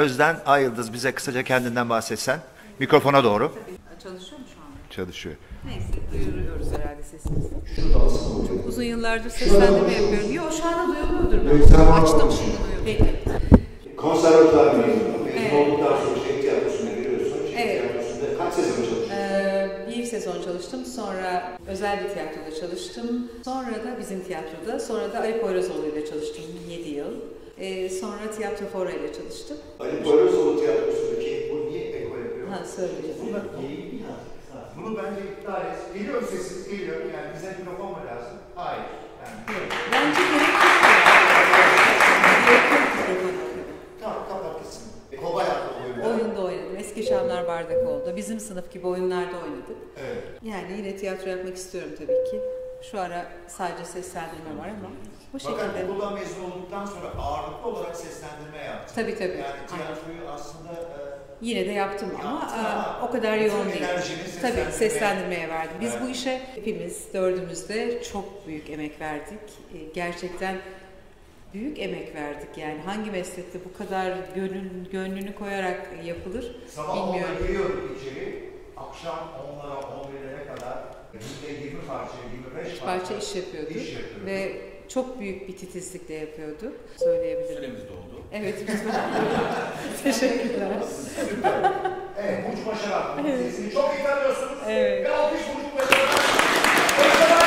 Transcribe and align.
Özden 0.00 0.36
Ayıldız 0.46 0.92
bize 0.92 1.12
kısaca 1.12 1.42
kendinden 1.42 1.88
bahsetsen. 1.90 2.38
Mikrofona 2.78 3.24
doğru. 3.24 3.52
Çalışıyor 4.02 4.40
mu 4.40 4.46
şu 4.54 4.60
anda? 4.60 4.76
Çalışıyor. 4.90 5.34
Neyse 5.64 5.86
duyuruyoruz 6.12 6.66
herhalde 6.72 7.02
sesimizi. 7.02 7.48
Çok 8.48 8.68
uzun 8.68 8.82
yıllardır 8.82 9.30
seslendirme 9.30 9.92
yapıyorum. 9.92 10.32
Yok 10.32 10.52
şu 10.52 10.68
anda 10.68 10.96
duyuluyordur 11.30 11.72
ben. 11.78 12.02
Açtım 12.02 12.32
şimdi 12.38 12.56
duyuyorum. 12.86 13.16
Peki. 13.84 13.96
Konservatuar 13.96 14.74
mezunu. 14.74 15.24
Mezun 15.24 15.38
Evet. 15.38 15.52
olduktan 15.68 15.96
sonra 16.04 16.18
şehir 16.28 16.40
tiyatrosuna 16.42 16.90
giriyorsun. 16.90 17.46
Şehir 17.46 17.56
Evet. 17.58 17.80
tiyatrosunda 17.92 18.38
kaç 18.38 18.54
sezon 18.54 18.74
çalıştın? 18.76 19.10
Ee, 19.10 19.86
bir 19.88 20.04
sezon 20.04 20.42
çalıştım. 20.42 20.84
Sonra 20.84 21.52
özel 21.66 22.04
bir 22.04 22.08
tiyatroda 22.08 22.60
çalıştım. 22.60 23.28
Sonra 23.44 23.66
da 23.84 23.98
bizim 24.00 24.24
tiyatroda. 24.24 24.80
Sonra 24.80 25.12
da 25.12 25.20
Ali 25.20 25.40
Poyrazoğlu 25.40 25.86
ile 25.86 26.06
çalıştım 26.06 26.44
7 26.68 26.88
yıl. 26.88 27.12
Ee, 27.60 27.88
sonra 27.90 28.30
Tiyatro 28.36 28.66
Fora 28.66 28.90
ile 28.90 29.12
çalıştım. 29.12 29.56
Ali 29.80 30.02
Poyrazoğlu 30.02 30.60
tiyatrosundaki 30.60 31.52
bu 31.52 31.70
niye 31.70 31.84
eko 31.90 32.16
yapıyor? 32.16 32.48
Ha 32.48 32.64
söyleyeceğim. 32.64 33.16
Bunu 34.76 34.96
bence 34.96 35.20
iptal 35.32 35.60
et. 35.66 35.94
Geliyor 35.94 36.22
sesiniz? 36.22 36.68
Geliyor. 36.70 36.96
Yani 36.96 37.34
bize 37.36 37.56
mikrofon 37.58 37.86
mu 37.90 37.96
lazım? 38.06 38.38
Hayır. 38.54 38.82
Yani, 39.20 39.68
Bence 39.92 40.20
gerek 40.20 40.48
yok. 40.48 40.70
Tamam 44.00 44.18
kapat 44.28 44.62
gitsin. 44.62 44.82
Kobay 45.22 45.46
adlı 45.46 45.84
oyunda. 45.84 46.08
Oyunda 46.08 46.40
oynadım. 46.40 46.76
Eski 46.78 47.02
Şamlar 47.02 47.48
Bardak 47.48 47.86
oldu. 47.88 48.12
Bizim 48.16 48.40
sınıf 48.40 48.72
gibi 48.72 48.86
oyunlarda 48.86 49.36
oynadık. 49.36 49.76
Evet. 49.98 50.22
Yani 50.42 50.76
yine 50.78 50.96
tiyatro 50.96 51.30
yapmak 51.30 51.56
istiyorum 51.56 51.90
tabii 51.98 52.30
ki. 52.30 52.40
Şu 52.82 53.00
ara 53.00 53.26
sadece 53.48 53.84
seslendirme 53.84 54.58
var 54.58 54.68
ama 54.68 54.90
bu 55.32 55.38
Fakat 55.38 55.58
şekilde. 55.74 55.84
okuldan 55.92 56.14
mezun 56.14 56.44
olduktan 56.44 56.86
sonra 56.86 57.08
ağırlıklı 57.22 57.68
olarak 57.70 57.96
seslendirme 57.96 58.64
yaptın. 58.64 58.94
Tabii 58.94 59.14
tabii. 59.18 59.28
Yani 59.38 59.66
tiyatroyu 59.68 60.30
aslında 60.30 60.72
e, 60.72 61.10
Yine 61.40 61.66
de 61.66 61.70
yaptım 61.72 62.10
ama, 62.24 62.30
Yaptın 62.40 62.64
e, 62.64 62.66
ama 62.68 63.00
o 63.08 63.10
kadar 63.10 63.36
yoğun 63.38 63.68
değil. 63.68 63.82
enerjini 63.82 64.16
Tabii 64.42 64.50
seslendirmeye- 64.52 64.70
seslendirmeye 64.72 65.48
verdim. 65.48 65.76
Biz 65.80 65.92
Evet. 65.92 66.02
bu 66.02 66.08
işe 66.08 66.40
hepimiz 66.54 67.14
dördümüz 67.14 67.68
de 67.68 68.02
çok 68.02 68.46
büyük 68.46 68.70
emek 68.70 69.00
verdik. 69.00 69.40
E, 69.74 69.78
Gerçekten 69.94 70.56
büyük 71.54 71.78
emek 71.78 72.14
verdik 72.14 72.58
yani. 72.58 72.80
Hangi 72.84 73.10
meslekte 73.10 73.58
bu 73.64 73.78
kadar 73.78 74.12
gönül, 74.34 74.90
gönlünü 74.92 75.34
koyarak 75.34 75.80
yapılır 76.04 76.56
sabah 76.68 77.06
bilmiyorum. 77.08 77.34
10'da 77.40 77.46
giriyorduk 77.46 78.00
içeri. 78.00 78.50
Akşam 78.76 79.14
10'lara 79.18 79.74
11'lere 79.74 80.46
kadar 80.54 80.78
20 81.14 81.80
parça, 81.88 82.12
25 82.56 82.72
Üç 82.74 82.80
parça 82.80 83.14
iş 83.16 83.34
yapıyorduk 83.36 83.76
iş 83.76 83.92
yapıyorduk. 83.92 84.26
ve 84.26 84.52
çok 84.88 85.20
büyük 85.20 85.48
bir 85.48 85.56
titizlikle 85.56 86.14
yapıyorduk. 86.14 86.72
Söyleyebilirim. 86.96 87.56
Süremiz 87.56 87.80
doldu. 87.82 88.22
Evet 88.32 88.54
biz 88.68 88.74
Teşekkürler. 90.02 90.68
Süper. 91.30 91.72
Evet, 92.22 92.38
Burcu 92.50 92.66
Başaran. 92.66 93.22
Sesini 93.22 93.72
çok 93.72 93.94
iyi 93.98 94.02
tanıyorsunuz. 94.04 94.58
Evet. 94.68 95.04
Ve 95.06 95.14
alkış 95.16 95.40
Başaran. 95.76 96.10
Başaran 96.98 97.40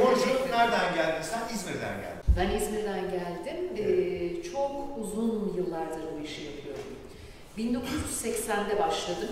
Burcu 0.00 0.28
nereden 0.50 0.94
geldin 0.94 1.22
sen? 1.22 1.54
İzmir'den 1.54 1.96
geldin. 2.00 2.20
Ben 2.36 2.50
İzmir'den 2.56 3.00
geldim. 3.00 3.56
Ee, 3.78 4.42
çok 4.52 4.70
uzun 5.00 5.54
yıllardır 5.56 6.00
bu 6.18 6.24
işi 6.24 6.42
yapıyorum. 6.44 6.82
1980'de 7.58 8.78
başladım. 8.78 9.28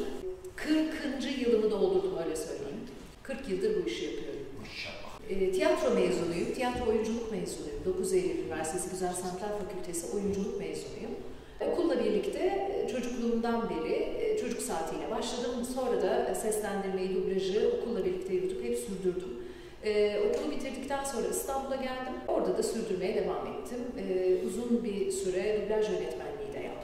40. 0.67 1.39
yılımı 1.41 1.71
doldurdum 1.71 2.19
öyle 2.25 2.37
söyleyeyim. 2.37 2.81
40 3.23 3.49
yıldır 3.49 3.83
bu 3.85 3.89
işi 3.89 4.05
yapıyorum. 4.05 4.41
Maşallah. 4.61 5.21
Ee, 5.31 5.53
tiyatro 5.53 5.95
mezunuyum, 5.95 6.55
tiyatro 6.55 6.91
oyunculuk 6.91 7.33
mezunuyum. 7.33 7.85
9 7.85 8.13
Eylül 8.13 8.39
Üniversitesi 8.39 8.91
Güzel 8.91 9.13
Sanatlar 9.13 9.49
Fakültesi 9.59 10.17
oyunculuk 10.17 10.59
mezunuyum. 10.59 11.15
Okulla 11.61 12.05
birlikte 12.05 12.39
e, 12.39 12.89
çocukluğumdan 12.89 13.71
beri 13.71 13.95
e, 13.95 14.39
çocuk 14.39 14.63
saatiyle 14.63 15.11
başladım. 15.11 15.51
Sonra 15.75 16.03
da 16.03 16.35
seslendirmeyi, 16.35 17.15
dublajı 17.15 17.73
okulla 17.79 18.05
birlikte 18.05 18.35
yürüdük, 18.35 18.65
hep 18.65 18.79
sürdürdüm. 18.79 19.39
Ee, 19.85 20.21
okulu 20.29 20.51
bitirdikten 20.51 21.05
sonra 21.05 21.29
İstanbul'a 21.29 21.77
geldim. 21.77 22.15
Orada 22.29 22.59
da 22.59 22.63
sürdürmeye 22.63 23.15
devam 23.15 23.47
ettim. 23.47 23.79
Ee, 23.99 24.37
uzun 24.47 24.85
bir 24.85 25.11
süre 25.11 25.61
dublaj 25.63 25.89
yönetmenliği 25.89 26.38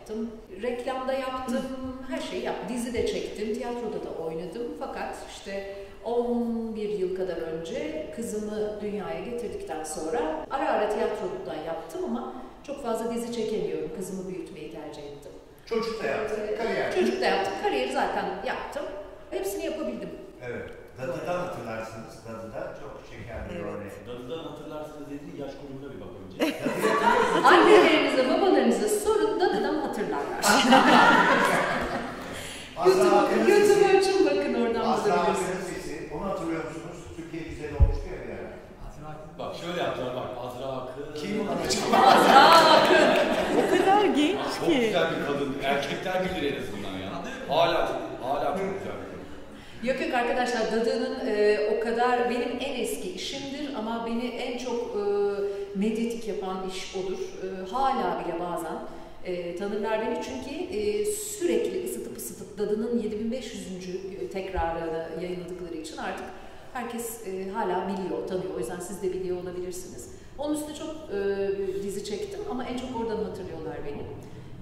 yaptım. 0.05 0.31
Reklamda 0.63 1.13
yaptım, 1.13 1.63
her 2.11 2.21
şeyi 2.21 2.45
yaptım. 2.45 2.77
Dizi 2.77 2.95
de 2.95 3.07
çektim, 3.07 3.55
tiyatroda 3.55 4.05
da 4.05 4.25
oynadım. 4.25 4.63
Fakat 4.79 5.17
işte 5.37 5.75
11 6.05 6.89
yıl 6.89 7.17
kadar 7.17 7.37
önce 7.37 8.07
kızımı 8.17 8.81
dünyaya 8.81 9.21
getirdikten 9.21 9.85
sonra 9.85 10.47
ara 10.51 10.69
ara 10.69 10.89
tiyatroda 10.89 11.55
yaptım 11.67 12.05
ama 12.05 12.33
çok 12.67 12.83
fazla 12.83 13.15
dizi 13.15 13.33
çekemiyorum. 13.33 13.91
Kızımı 13.97 14.29
büyütmeyi 14.29 14.73
tercih 14.73 15.03
ettim. 15.03 15.33
Çocuk 15.67 16.03
da 16.03 16.07
yaptın, 16.07 16.37
kariyer. 16.59 16.95
Çocuk 16.95 17.21
da 17.21 17.25
yaptım, 17.25 17.55
kariyeri 17.63 17.93
zaten 17.93 18.25
yaptım. 18.47 18.83
Hepsini 19.31 19.65
yapabildim. 19.65 20.11
Evet. 20.47 20.84
Dadı'dan 20.99 21.39
hatırlarsınız. 21.39 22.15
Dadı'da 22.29 22.61
çok 22.81 22.93
şeker 23.11 23.41
bir 23.51 23.55
Evet. 23.57 23.65
örnek. 23.67 23.93
Dadı'dan 24.09 24.43
hatırlarsınız 24.51 25.07
dediğin 25.11 25.37
yaş 25.45 25.53
grubuna 25.61 25.89
bir 25.95 26.01
bak 26.01 26.09
önce. 26.21 26.37
Annelerinize, 27.49 28.23
babalarınıza 28.31 28.89
sorun, 28.89 29.41
dadıdan 29.41 29.75
hatırlarlar. 29.75 30.39
Azra 32.77 33.05
YouTube, 33.05 33.51
YouTube 33.51 33.99
açın 33.99 34.27
bakın 34.27 34.55
oradan 34.63 34.81
Azra 34.93 35.17
bulabilirsiniz. 35.17 35.65
Sesi. 35.75 36.11
Onu 36.15 36.25
hatırlıyor 36.31 36.65
musunuz? 36.65 36.97
Türkiye 37.17 37.43
güzel 37.43 37.71
olmuştu 37.81 38.05
ya 38.13 38.19
bir 38.27 38.33
ara. 38.33 38.49
bak 39.39 39.57
şöyle 39.57 39.83
yapacağız 39.83 40.13
bak 40.17 40.29
Azra 40.45 40.67
Akın. 40.67 41.05
Kim 41.21 41.41
acaba? 41.41 41.99
O 43.59 43.63
kadar 43.79 44.05
genç 44.05 44.39
Çok 44.61 44.67
güzel 44.69 45.07
bir 45.11 45.27
kadın. 45.27 45.57
Erkekler 45.65 46.25
bilir 46.25 46.53
en 46.53 46.63
azından 46.63 46.95
ya. 47.05 47.11
Hala 47.57 47.87
çok 47.89 48.01
güzel 48.57 48.97
bir 49.01 49.07
kadın. 49.11 49.25
Yok 49.85 50.01
yok 50.01 50.15
arkadaşlar 50.15 50.73
Dadı'nın 50.73 51.27
e, 51.27 51.59
o 51.77 51.81
kadar 51.85 52.31
benim 52.31 52.51
en 52.61 52.81
eski 52.81 53.11
işimdir 53.11 53.75
ama 53.79 54.07
beni 54.07 54.27
en 54.27 54.59
çok 54.59 54.81
e, 54.81 55.05
medyatik 55.79 56.29
yapan 56.29 56.69
iş 56.69 56.97
odur. 56.97 57.19
E, 57.19 57.71
hala 57.71 58.25
bile 58.25 58.41
bazen 58.41 58.79
e, 59.25 59.57
tanırlar 59.57 60.01
beni 60.01 60.21
çünkü 60.25 60.77
e, 60.77 61.05
sürekli 61.05 61.85
ısıtıp 61.85 62.17
ısıtıp 62.17 62.59
Dadı'nın 62.59 63.03
7500. 63.03 63.67
tekrarını 64.33 65.09
yayınladıkları 65.23 65.75
için 65.75 65.97
artık 65.97 66.27
herkes 66.73 67.27
e, 67.27 67.51
hala 67.51 67.89
biliyor, 67.89 68.29
tanıyor. 68.29 68.55
O 68.57 68.59
yüzden 68.59 68.81
siz 68.81 69.03
de 69.03 69.13
biliyor 69.13 69.43
olabilirsiniz. 69.43 70.09
Onun 70.39 70.55
üstüne 70.55 70.75
çok 70.75 70.97
e, 71.15 71.83
dizi 71.83 72.05
çektim 72.05 72.41
ama 72.51 72.65
en 72.65 72.77
çok 72.77 73.01
oradan 73.01 73.25
hatırlıyorlar 73.25 73.77
beni. 73.87 74.03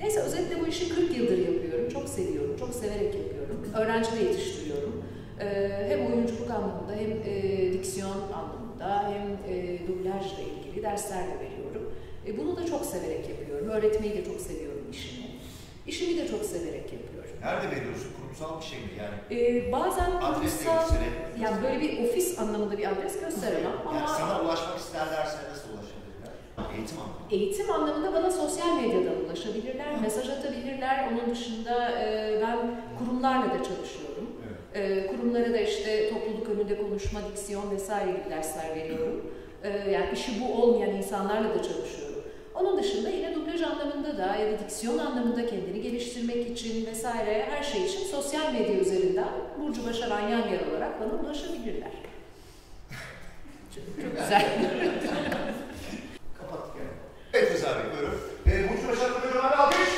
Neyse 0.00 0.21
özetle 0.21 0.61
bu 0.61 0.66
işi 0.66 0.88
40 0.94 1.16
yıldır 1.16 1.38
yapıyorum. 1.38 1.88
Çok 1.93 2.09
seviyorum, 2.09 2.56
çok 2.59 2.75
severek 2.75 3.15
yapıyorum. 3.15 3.66
Öğrenci 3.77 4.12
de 4.12 4.25
yetiştiriyorum. 4.25 5.01
Ee, 5.42 5.86
hem 5.88 6.06
oyunculuk 6.06 6.50
anlamında 6.50 6.92
hem 6.92 7.10
e, 7.34 7.72
diksiyon 7.72 8.16
anlamında 8.34 9.04
hem 9.12 9.54
e, 9.54 9.78
dublajla 9.88 10.38
ilgili 10.42 10.82
dersler 10.82 11.19
de 11.25 11.34
veriyorum. 11.41 11.92
E, 12.26 12.38
bunu 12.38 12.56
da 12.56 12.66
çok 12.66 12.84
severek 12.84 13.28
yapıyorum. 13.28 13.69
Öğretmeyi 13.69 14.14
de 14.16 14.25
çok 14.25 14.41
seviyorum 14.41 14.86
işimi. 14.92 15.26
İşimi 15.86 16.16
de 16.22 16.28
çok 16.28 16.44
severek 16.44 16.92
yapıyorum. 16.92 17.31
Nerede 17.42 17.76
veriyorsun? 17.76 18.08
Kurumsal 18.20 18.60
bir 18.60 18.66
şey 18.66 18.78
mi 18.78 18.88
yani? 18.98 19.41
Ee, 19.41 19.72
bazen 19.72 20.10
kurumsal, 20.20 20.84
yani 21.41 21.62
böyle 21.62 21.81
bir 21.81 22.04
ofis 22.08 22.38
anlamında 22.38 22.78
bir 22.78 22.88
adres 22.92 23.20
gösteremem 23.20 23.72
ama 23.86 23.98
Yani 23.98 24.08
sana 24.08 24.41
ulaşmak 24.42 24.78
isterlerse 24.78 25.36
nasıl 25.50 25.69
ulaşabilirler? 25.69 26.32
Eğitim 26.76 26.98
anlamında. 27.00 27.26
Eğitim 27.31 27.70
anlamında 27.70 28.12
bana 28.14 28.31
sosyal 28.31 28.76
medyadan 28.82 29.25
ulaşabilirler, 29.25 30.00
mesaj 30.00 30.28
atabilirler. 30.28 31.08
Onun 31.12 31.34
dışında 31.34 31.91
e, 32.00 32.38
ben 32.42 32.58
kurumlarla 32.98 33.44
da 33.54 33.56
çalışıyorum. 33.64 34.01
E, 34.75 35.06
kurumlara 35.06 35.53
da 35.53 35.59
işte 35.59 36.10
topluluk 36.10 36.49
önünde 36.49 36.83
konuşma, 36.83 37.21
diksiyon 37.33 37.71
vesaire 37.71 38.10
gibi 38.10 38.31
dersler 38.31 38.77
veriyorum. 38.77 39.33
E, 39.65 39.69
yani 39.91 40.06
işi 40.12 40.33
bu 40.41 40.62
olmayan 40.62 40.97
insanlarla 40.97 41.49
da 41.49 41.62
çalışıyorum. 41.62 42.22
Onun 42.55 42.78
dışında 42.82 43.09
yine 43.09 43.34
dublaj 43.34 43.62
anlamında 43.62 44.19
da 44.19 44.37
ya 44.37 44.52
da 44.52 44.58
diksiyon 44.58 44.99
anlamında 44.99 45.46
kendini 45.46 45.82
geliştirmek 45.82 46.50
için 46.50 46.87
vesaire 46.87 47.46
her 47.50 47.62
şey 47.62 47.85
için 47.87 48.00
sosyal 48.00 48.52
medya 48.52 48.75
üzerinden 48.75 49.29
Burcu 49.61 49.87
Başaran 49.87 50.20
Yanger 50.29 50.67
olarak 50.70 51.00
bana 51.00 51.12
ulaşabilirler. 51.23 51.91
Çok, 53.75 53.85
çok 54.02 54.20
güzel. 54.20 54.46
Kapattık 56.41 56.76
yani. 56.76 56.91
Evet 57.32 57.52
Rıza 57.52 57.69
Bey 57.69 57.85
buyurun. 57.93 58.19
Ee, 58.46 58.69
Burcu 58.73 58.88
Başarılı 58.88 59.19
Hocam'a 59.19 59.50
bir 59.50 59.58
alkış. 59.58 59.88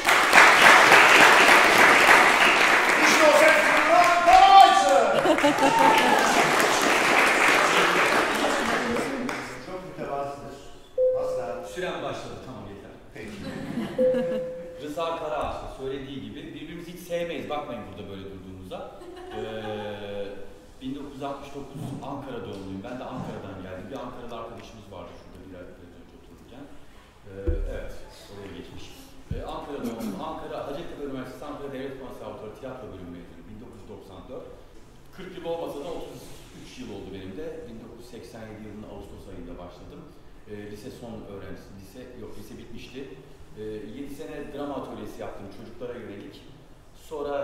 İşte 3.06 3.24
o 3.28 3.38
ses 3.38 3.54
bundan 3.76 4.24
Karabaş'ı. 4.26 4.96
Çok 9.66 9.80
mütevazıdır. 9.88 10.54
Asla. 11.20 11.66
Süren 11.66 12.02
başladı 12.02 12.34
tamam 12.46 12.62
yeter. 12.74 12.90
Peki. 13.14 13.30
Rıza 14.82 15.18
Karaağaç 15.18 15.54
da 15.54 15.68
söylediği 15.78 16.20
gibi 16.24 16.54
birbirimizi 16.54 16.92
hiç 16.92 17.00
sevmeyiz. 17.00 17.50
Bakmayın 17.50 17.82
burada 17.88 18.10
böyle 18.10 18.22
durduğumuza. 18.24 19.00
Ee, 19.36 20.26
1969 20.82 21.72
Ankara 22.10 22.40
doğumluyum. 22.46 22.82
Ben 22.84 22.98
de 23.00 23.04
Ankara'dan 23.04 23.56
geldim. 23.62 23.86
Bir 23.90 23.96
Ankara'da 24.04 24.36
arkadaşımız 24.42 24.86
vardı 24.94 25.10
şurada 25.20 25.38
bir 25.42 25.48
biraz 25.50 25.68
önce 25.84 26.14
otururken. 26.18 26.64
Ee, 27.26 27.32
evet, 27.74 27.92
oraya 28.30 28.50
geçmiş. 28.58 28.84
Ee, 29.32 29.36
Ankara'da 29.54 29.84
doğdum. 29.90 30.20
Ankara, 30.30 30.56
Hacettepe 30.66 31.04
Üniversitesi 31.08 31.44
Ankara 31.50 31.72
Devlet 31.72 31.96
Konservatuarı 32.02 32.54
Tiyatro 32.60 32.86
Bölümü 32.92 33.10
mezunuyum. 33.16 33.46
1994. 33.54 34.42
40 35.16 35.36
yıl 35.38 35.44
olmasa 35.52 35.78
da 35.84 35.90
33 36.68 36.78
yıl 36.80 36.88
oldu 36.96 37.08
benim 37.16 37.32
de. 37.40 37.46
1987 37.68 38.62
yılının 38.66 38.88
Ağustos 38.90 39.24
ayında 39.30 39.54
başladım. 39.64 40.02
Ee, 40.54 40.70
lise 40.70 40.90
son 41.00 41.12
öğrencisi, 41.32 41.68
lise 41.80 42.00
yok 42.20 42.38
lise 42.38 42.58
bitmişti. 42.58 43.08
Ee, 43.58 43.62
7 43.62 44.14
sene 44.14 44.52
drama 44.54 44.74
atölyesi 44.74 45.20
yaptım 45.20 45.46
çocuklara 45.58 45.98
yönelik. 45.98 46.42
Sonra 47.08 47.34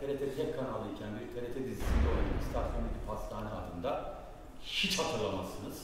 TRT 0.00 0.36
tek 0.36 0.50
kanalıyken 0.58 1.10
bir 1.18 1.26
TRT 1.34 1.54
dizisinde 1.68 2.06
oynadım. 2.12 2.38
İstasyondaki 2.44 3.00
Pastane 3.06 3.50
adında. 3.60 4.14
Hiç 4.62 4.98
hatırlamazsınız. 4.98 5.78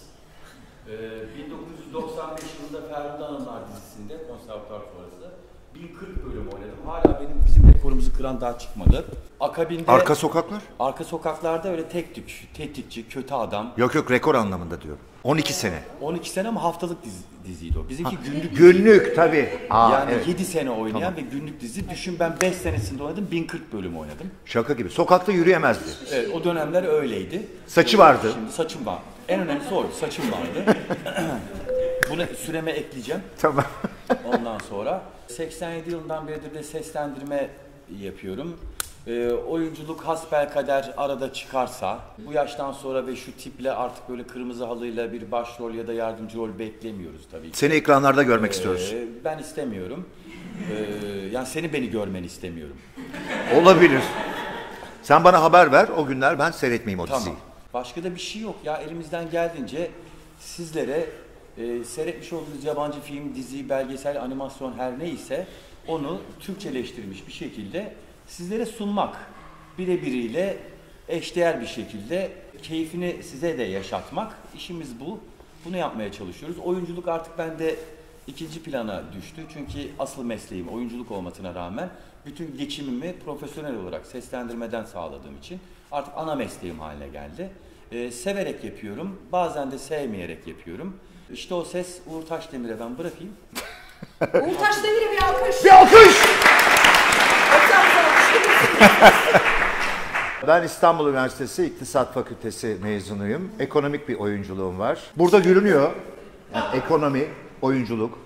Ee, 0.88 1.36
1995 1.38 2.42
yılında 2.58 2.88
Ferhunde 2.88 3.24
Hanımlar 3.24 3.62
dizisinde 3.68 4.28
konservatuar 4.28 4.82
sonrası 4.92 5.30
1040 5.82 6.26
bölüm 6.26 6.48
oynadım. 6.48 6.78
Hala 6.86 7.20
benim 7.20 7.42
bizim 7.46 7.72
rekorumuzu 7.74 8.12
kıran 8.12 8.40
daha 8.40 8.58
çıkmadı. 8.58 9.04
Akabinde 9.40 9.90
Arka 9.92 10.14
sokaklar? 10.14 10.62
arka 10.80 11.04
sokaklarda 11.04 11.70
öyle 11.70 11.88
tek 11.88 12.14
tük, 12.14 12.48
tetikçi, 12.54 13.08
kötü 13.08 13.34
adam. 13.34 13.72
Yok 13.76 13.94
yok 13.94 14.10
rekor 14.10 14.34
anlamında 14.34 14.82
diyorum. 14.82 15.00
12 15.24 15.52
sene. 15.52 15.82
12 16.00 16.30
sene 16.30 16.48
ama 16.48 16.62
haftalık 16.62 17.04
dizi, 17.04 17.18
diziydi 17.46 17.78
o. 17.78 17.88
Bizimki 17.88 18.16
günlük 18.16 18.56
Günlük 18.56 19.16
tabii. 19.16 19.48
Aa, 19.70 19.90
yani 19.92 20.10
evet. 20.14 20.28
7 20.28 20.44
sene 20.44 20.70
oynayan 20.70 21.16
ve 21.16 21.20
günlük 21.20 21.60
dizi. 21.60 21.90
Düşün 21.90 22.16
ben 22.20 22.32
5 22.40 22.54
senesinde 22.54 23.02
oynadım, 23.02 23.28
1040 23.30 23.72
bölüm 23.72 23.96
oynadım. 23.98 24.30
Şaka 24.44 24.72
gibi. 24.72 24.90
Sokakta 24.90 25.32
yürüyemezdi. 25.32 25.90
Evet, 26.12 26.28
o 26.34 26.44
dönemler 26.44 26.82
öyleydi. 26.84 27.46
Saçı 27.66 27.98
vardı. 27.98 28.30
Şimdi 28.34 28.52
saçım 28.52 28.86
var. 28.86 28.98
En 29.28 29.40
önemlisi 29.40 29.74
oydu, 29.74 29.88
saçım 30.00 30.24
vardı. 30.32 30.76
Bunu 32.10 32.22
süreme 32.46 32.70
ekleyeceğim. 32.70 33.22
Tamam. 33.38 33.64
Ondan 34.34 34.58
sonra 34.58 35.02
87 35.28 35.90
yılından 35.90 36.28
beridir 36.28 36.54
de 36.54 36.62
seslendirme 36.62 37.48
yapıyorum. 38.00 38.56
Ee, 39.06 39.30
oyunculuk 39.30 40.00
hasbelkader 40.00 40.94
arada 40.96 41.32
çıkarsa 41.32 41.98
bu 42.18 42.32
yaştan 42.32 42.72
sonra 42.72 43.06
ve 43.06 43.16
şu 43.16 43.36
tiple 43.36 43.72
artık 43.72 44.08
böyle 44.08 44.22
kırmızı 44.22 44.64
halıyla 44.64 45.12
bir 45.12 45.30
başrol 45.30 45.74
ya 45.74 45.86
da 45.86 45.92
yardımcı 45.92 46.38
rol 46.38 46.58
beklemiyoruz 46.58 47.20
tabii 47.30 47.50
ki. 47.50 47.58
Seni 47.58 47.74
ekranlarda 47.74 48.22
görmek 48.22 48.52
istiyoruz. 48.52 48.92
Ee, 48.94 49.06
ben 49.24 49.38
istemiyorum. 49.38 50.08
Ee, 50.70 51.28
yani 51.32 51.46
seni 51.46 51.72
beni 51.72 51.90
görmeni 51.90 52.26
istemiyorum. 52.26 52.76
Olabilir. 53.60 54.02
Sen 55.02 55.24
bana 55.24 55.42
haber 55.42 55.72
ver 55.72 55.88
o 55.96 56.06
günler 56.06 56.38
ben 56.38 56.50
seyretmeyeyim 56.50 57.00
o 57.00 57.06
diziyi. 57.06 57.24
Tamam. 57.24 57.38
Başka 57.74 58.04
da 58.04 58.14
bir 58.14 58.20
şey 58.20 58.42
yok 58.42 58.56
ya. 58.64 58.76
Elimizden 58.76 59.30
geldiğince 59.30 59.90
sizlere 60.40 61.06
e, 61.58 61.84
seyretmiş 61.84 62.32
olduğunuz 62.32 62.64
yabancı 62.64 63.00
film, 63.00 63.34
dizi, 63.34 63.68
belgesel, 63.68 64.22
animasyon 64.22 64.72
her 64.72 64.98
neyse 64.98 65.46
onu 65.88 66.20
Türkçeleştirilmiş 66.40 67.26
bir 67.26 67.32
şekilde 67.32 67.94
sizlere 68.26 68.66
sunmak. 68.66 69.16
Birebiriyle 69.78 70.56
eşdeğer 71.08 71.60
bir 71.60 71.66
şekilde 71.66 72.32
keyfini 72.62 73.22
size 73.22 73.58
de 73.58 73.62
yaşatmak. 73.62 74.38
İşimiz 74.56 75.00
bu. 75.00 75.20
Bunu 75.64 75.76
yapmaya 75.76 76.12
çalışıyoruz. 76.12 76.58
Oyunculuk 76.58 77.08
artık 77.08 77.38
bende 77.38 77.76
ikinci 78.26 78.62
plana 78.62 79.02
düştü. 79.12 79.42
Çünkü 79.52 79.90
asıl 79.98 80.24
mesleğim 80.24 80.68
oyunculuk 80.68 81.10
olmasına 81.10 81.54
rağmen 81.54 81.90
bütün 82.26 82.56
geçimimi 82.58 83.14
profesyonel 83.24 83.76
olarak 83.76 84.06
seslendirmeden 84.06 84.84
sağladığım 84.84 85.38
için 85.38 85.60
artık 85.92 86.14
ana 86.16 86.34
mesleğim 86.34 86.78
haline 86.78 87.08
geldi. 87.08 87.50
Ee, 87.92 88.10
severek 88.10 88.64
yapıyorum. 88.64 89.20
Bazen 89.32 89.70
de 89.70 89.78
sevmeyerek 89.78 90.46
yapıyorum. 90.46 90.96
İşte 91.32 91.54
o 91.54 91.64
ses 91.64 91.98
Uğur 92.06 92.26
Taşdemir'e 92.26 92.80
ben 92.80 92.98
bırakayım. 92.98 93.32
Uğur 94.20 94.58
Taşdemir'e 94.64 95.12
bir 95.12 95.22
alkış. 95.22 95.64
Bir 95.64 95.70
alkış! 95.70 96.16
Ben 100.46 100.62
İstanbul 100.62 101.08
Üniversitesi 101.08 101.64
İktisat 101.66 102.14
Fakültesi 102.14 102.76
mezunuyum. 102.82 103.50
Ekonomik 103.58 104.08
bir 104.08 104.14
oyunculuğum 104.14 104.78
var. 104.78 104.98
Burada 105.16 105.38
görünüyor. 105.38 105.90
Yani 106.54 106.76
ekonomi, 106.76 107.24
oyunculuk, 107.62 108.18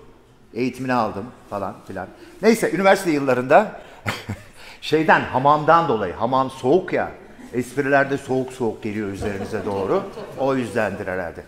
eğitimini 0.53 0.93
aldım 0.93 1.25
falan 1.49 1.75
filan. 1.87 2.07
Neyse 2.41 2.71
üniversite 2.71 3.11
yıllarında 3.11 3.81
şeyden 4.81 5.21
hamamdan 5.21 5.87
dolayı 5.87 6.13
hamam 6.13 6.49
soğuk 6.49 6.93
ya. 6.93 7.11
Esprilerde 7.53 8.17
soğuk 8.17 8.53
soğuk 8.53 8.83
geliyor 8.83 9.07
üzerinize 9.07 9.65
doğru. 9.65 10.03
O 10.39 10.55
yüzdendir 10.55 11.07
herhalde. 11.07 11.43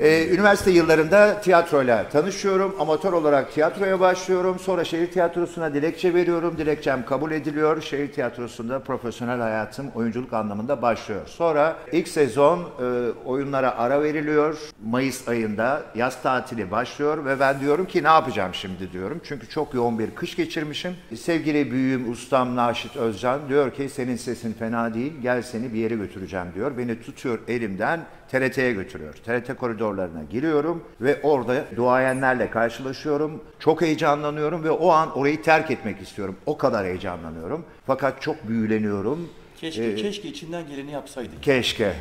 Ee, 0.00 0.28
üniversite 0.28 0.70
yıllarında 0.70 1.40
tiyatroyla 1.40 2.08
tanışıyorum. 2.08 2.76
Amatör 2.80 3.12
olarak 3.12 3.52
tiyatroya 3.52 4.00
başlıyorum. 4.00 4.58
Sonra 4.58 4.84
şehir 4.84 5.10
tiyatrosuna 5.10 5.74
dilekçe 5.74 6.14
veriyorum. 6.14 6.58
Dilekçem 6.58 7.04
kabul 7.04 7.30
ediliyor. 7.30 7.82
Şehir 7.82 8.12
tiyatrosunda 8.12 8.78
profesyonel 8.78 9.40
hayatım 9.40 9.86
oyunculuk 9.94 10.32
anlamında 10.32 10.82
başlıyor. 10.82 11.20
Sonra 11.26 11.76
ilk 11.92 12.08
sezon 12.08 12.58
e, 12.58 13.10
oyunlara 13.24 13.76
ara 13.76 14.02
veriliyor. 14.02 14.58
Mayıs 14.84 15.28
ayında 15.28 15.82
yaz 15.94 16.22
tatili 16.22 16.70
başlıyor 16.70 17.24
ve 17.24 17.40
ben 17.40 17.60
diyorum 17.60 17.86
ki 17.86 18.02
ne 18.02 18.08
yapacağım 18.08 18.54
şimdi 18.54 18.92
diyorum. 18.92 19.20
Çünkü 19.24 19.48
çok 19.48 19.74
yoğun 19.74 19.98
bir 19.98 20.10
kış 20.10 20.36
geçirmişim. 20.36 20.94
Sevgili 21.16 21.70
büyüğüm 21.72 22.12
ustam 22.12 22.56
Naşit 22.56 22.96
Özcan 22.96 23.48
diyor 23.48 23.70
ki 23.70 23.88
senin 23.88 24.16
sesin 24.16 24.52
fena 24.52 24.94
değil 24.94 25.12
gel 25.22 25.42
seni 25.42 25.72
bir 25.72 25.78
yere 25.78 25.94
götüreceğim 25.94 26.46
diyor. 26.54 26.78
Beni 26.78 27.02
tutuyor 27.02 27.38
elimden 27.48 28.00
TRT'ye 28.30 28.72
götürüyor. 28.72 29.14
TRT 29.14 29.56
koridorlarına 29.56 30.22
giriyorum 30.30 30.84
ve 31.00 31.20
orada 31.22 31.64
duayenlerle 31.76 32.50
karşılaşıyorum. 32.50 33.42
Çok 33.58 33.80
heyecanlanıyorum 33.82 34.64
ve 34.64 34.70
o 34.70 34.90
an 34.90 35.18
orayı 35.18 35.42
terk 35.42 35.70
etmek 35.70 36.00
istiyorum. 36.00 36.36
O 36.46 36.58
kadar 36.58 36.86
heyecanlanıyorum. 36.86 37.64
Fakat 37.86 38.22
çok 38.22 38.48
büyüleniyorum. 38.48 39.28
Keşke, 39.60 39.84
Ee, 39.84 39.94
keşke 39.94 40.28
içinden 40.28 40.66
geleni 40.68 40.90
yapsaydık. 40.90 41.42
Keşke. 41.42 41.92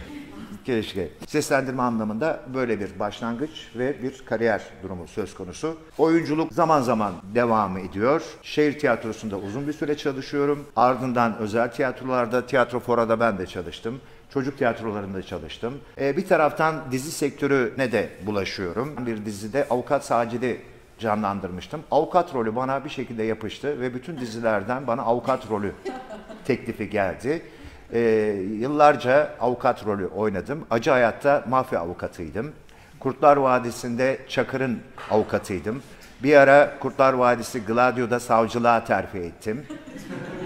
Keşke. 0.66 1.10
Seslendirme 1.28 1.82
anlamında 1.84 2.40
böyle 2.54 2.80
bir 2.80 3.00
başlangıç 3.00 3.50
ve 3.76 4.04
bir 4.04 4.22
kariyer 4.26 4.62
durumu 4.84 5.08
söz 5.08 5.34
konusu. 5.36 5.78
Oyunculuk 5.98 6.54
zaman 6.54 6.82
zaman 6.82 7.14
devam 7.36 7.78
ediyor. 7.78 8.22
Şehir 8.42 8.80
tiyatrosunda 8.80 9.38
uzun 9.38 9.68
bir 9.68 9.74
süre 9.74 9.98
çalışıyorum. 9.98 10.66
Ardından 10.76 11.38
özel 11.38 11.72
tiyatrolarda, 11.72 12.46
tiyatro 12.46 12.80
forada 12.80 13.20
ben 13.20 13.38
de 13.38 13.46
çalıştım. 13.46 14.00
Çocuk 14.30 14.58
tiyatrolarında 14.58 15.24
çalıştım. 15.24 15.74
Ee, 16.02 16.18
bir 16.18 16.28
taraftan 16.28 16.76
dizi 16.92 17.12
sektörüne 17.12 17.92
de 17.92 18.10
bulaşıyorum. 18.26 19.06
Bir 19.06 19.26
dizide 19.26 19.68
avukat 19.70 20.06
Sacit'i 20.06 20.62
canlandırmıştım. 21.00 21.82
Avukat 21.92 22.34
rolü 22.34 22.56
bana 22.56 22.86
bir 22.86 22.90
şekilde 22.90 23.24
yapıştı 23.24 23.82
ve 23.82 23.94
bütün 23.94 24.20
dizilerden 24.20 24.88
bana 24.88 25.02
avukat 25.02 25.50
rolü 25.50 25.72
teklifi 26.46 26.90
geldi. 26.90 27.42
Ee, 27.94 28.00
yıllarca 28.60 29.36
avukat 29.40 29.86
rolü 29.86 30.08
oynadım. 30.08 30.66
Acı 30.72 30.92
Hayat'ta 30.92 31.44
mafya 31.50 31.80
avukatıydım. 31.80 32.52
Kurtlar 33.00 33.38
Vadisi'nde 33.38 34.18
Çakır'ın 34.28 34.80
avukatıydım. 35.12 35.82
Bir 36.24 36.36
ara 36.36 36.80
Kurtlar 36.80 37.14
Vadisi 37.14 37.66
Gladio'da 37.66 38.20
savcılığa 38.20 38.86
terfi 38.86 39.18
ettim. 39.18 39.66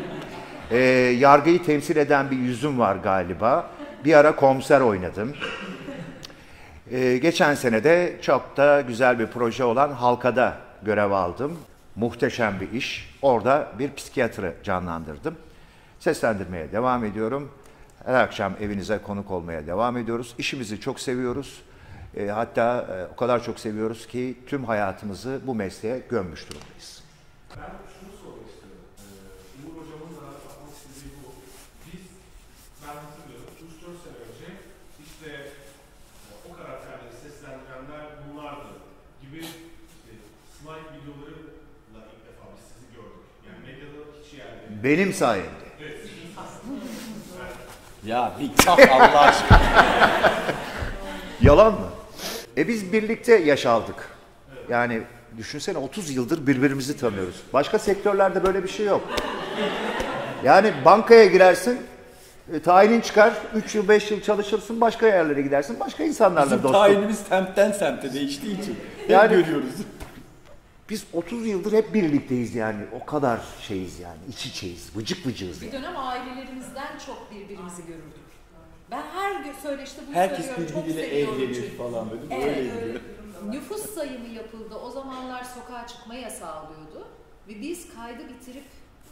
Ee, 0.72 0.78
yargıyı 1.20 1.64
temsil 1.64 1.98
eden 1.98 2.32
bir 2.32 2.38
yüzüm 2.38 2.80
var 2.80 2.96
galiba. 2.96 3.70
Bir 4.06 4.14
ara 4.14 4.36
komiser 4.36 4.82
oynadım. 4.82 5.34
Ee, 6.92 7.18
geçen 7.18 7.56
sene 7.56 7.84
de 7.84 8.18
çok 8.22 8.58
da 8.58 8.82
güzel 8.82 9.20
bir 9.20 9.28
proje 9.28 9.64
olan 9.64 9.92
Halka'da 9.92 10.58
görev 10.84 11.12
aldım. 11.12 11.58
Muhteşem 11.96 12.60
bir 12.62 12.72
iş. 12.72 13.18
Orada 13.22 13.72
bir 13.80 13.94
psikiyatrı 13.96 14.54
canlandırdım. 14.64 15.36
Seslendirmeye 16.00 16.72
devam 16.72 17.06
ediyorum. 17.06 17.52
Her 18.06 18.14
akşam 18.14 18.54
evinize 18.62 18.98
konuk 18.98 19.32
olmaya 19.32 19.68
devam 19.68 19.98
ediyoruz. 19.98 20.36
İşimizi 20.38 20.80
çok 20.80 21.00
seviyoruz. 21.00 21.62
Ee, 22.18 22.28
hatta 22.28 22.88
e, 22.90 23.14
o 23.14 23.16
kadar 23.16 23.44
çok 23.44 23.60
seviyoruz 23.60 24.08
ki 24.08 24.38
tüm 24.48 24.64
hayatımızı 24.64 25.40
bu 25.48 25.56
mesleğe 25.56 26.02
gömmüş 26.10 26.50
durumdayız. 26.50 27.04
Ben 27.58 27.72
şunu 27.96 28.12
sormak 28.22 28.48
istiyorum. 28.52 28.82
Ee, 29.00 29.66
Uğur 29.66 29.76
Hocam'ın 29.82 30.14
da 30.20 30.26
yapmak 30.26 30.74
istediği 30.78 31.14
bu. 31.24 31.30
Biz, 31.86 32.04
ben 32.82 32.96
hatırlıyorum, 33.06 33.50
3-4 33.66 33.98
sene 34.04 34.18
önce 34.28 34.50
işte 35.08 35.30
e, 36.30 36.34
o 36.48 36.50
karakterleri 36.58 37.16
seslendirenler 37.26 38.06
bunlardı 38.24 38.74
gibi 39.22 39.42
işte, 39.92 40.12
slide 40.56 40.90
videolarıyla 40.96 41.52
ilk 42.12 42.22
defa 42.28 42.46
biz 42.56 42.66
sizi 42.72 42.88
gördük. 42.98 43.26
Yani 43.46 43.60
medyada 43.68 44.02
hiç 44.18 44.30
yerde. 44.40 44.66
Benim 44.84 45.14
sayemde. 45.14 45.50
Ya 48.06 48.32
bir 48.40 48.66
kah 48.66 48.78
Allah 48.92 49.20
aşkına. 49.20 49.60
Yalan 51.42 51.74
mı? 51.74 51.88
E 52.58 52.68
biz 52.68 52.94
birlikte 52.94 53.36
yaş 53.36 53.66
aldık. 53.66 54.10
Yani 54.70 55.02
düşünsene 55.38 55.78
30 55.78 56.10
yıldır 56.16 56.48
birbirimizi 56.48 56.98
tanıyoruz. 56.98 57.36
Başka 57.54 57.80
sektörlerde 57.80 58.44
böyle 58.44 58.64
bir 58.64 58.70
şey 58.70 58.86
yok. 58.86 59.02
Yani 60.44 60.74
bankaya 60.86 61.26
girersin, 61.26 61.80
e, 62.54 62.60
tayinin 62.60 63.02
çıkar, 63.02 63.34
3 63.56 63.76
yıl 63.76 63.88
5 63.88 64.12
yıl 64.12 64.22
çalışırsın, 64.22 64.82
başka 64.82 65.08
yerlere 65.08 65.42
gidersin, 65.42 65.80
başka 65.80 66.04
insanlarla 66.04 66.46
Bizim 66.46 66.64
dostluk. 66.64 66.82
tayinimiz 66.82 67.18
semtten 67.30 67.72
semte 67.72 68.14
değiştiği 68.14 68.62
için. 68.62 68.76
Yani 69.10 69.30
görüyoruz. 69.30 69.70
Biz 70.90 71.06
30 71.14 71.48
yıldır 71.48 71.72
hep 71.74 71.94
birlikteyiz 71.94 72.56
yani. 72.56 72.86
O 73.02 73.06
kadar 73.06 73.40
şeyiz 73.68 74.00
yani. 74.00 74.18
iç 74.30 74.46
içeyiz. 74.46 74.90
Vıcık 74.96 75.28
vıcığız 75.28 75.62
Bir 75.62 75.66
yani. 75.66 75.74
dönem 75.84 75.98
ailelerimizden 75.98 76.98
çok 77.06 77.32
birbirimizi 77.32 77.86
görürdük. 77.86 78.30
Ben 78.92 79.02
her 79.14 79.44
gün 79.44 79.54
söyleşte 79.64 80.02
bunu 80.08 80.16
Herkes 80.16 80.46
söylüyorum. 80.46 80.74
Çok 80.74 80.88
birbiriyle 80.88 81.54
çünkü. 81.54 81.78
falan 81.78 82.10
böyle. 82.12 82.22
Evet, 82.36 82.58
Öyleydi. 82.58 82.86
öyle. 82.86 83.00
Nüfus 83.58 83.94
sayımı 83.96 84.28
yapıldı. 84.28 84.76
O 84.76 84.92
zamanlar 84.92 85.44
sokağa 85.44 85.88
çıkma 85.88 86.16
yasağı 86.16 86.56
oluyordu. 86.66 87.08
Ve 87.48 87.62
biz 87.62 87.88
kaydı 87.96 88.24
bitirip 88.30 88.64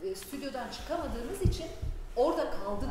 e, 0.03 0.15
stüdyodan 0.15 0.67
çıkamadığımız 0.69 1.41
için 1.41 1.65
orada 2.15 2.51
kaldık. 2.51 2.89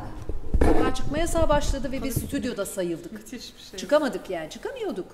Sokağa 0.65 0.93
çıkma 0.93 1.17
yasağı 1.17 1.49
başladı 1.49 1.91
ve 1.91 2.03
biz 2.03 2.15
stüdyoda 2.15 2.65
sayıldık. 2.65 3.11
Müthiş 3.11 3.55
bir 3.57 3.61
şey. 3.61 3.79
Çıkamadık 3.79 4.29
yani, 4.29 4.49
çıkamıyorduk. 4.49 5.07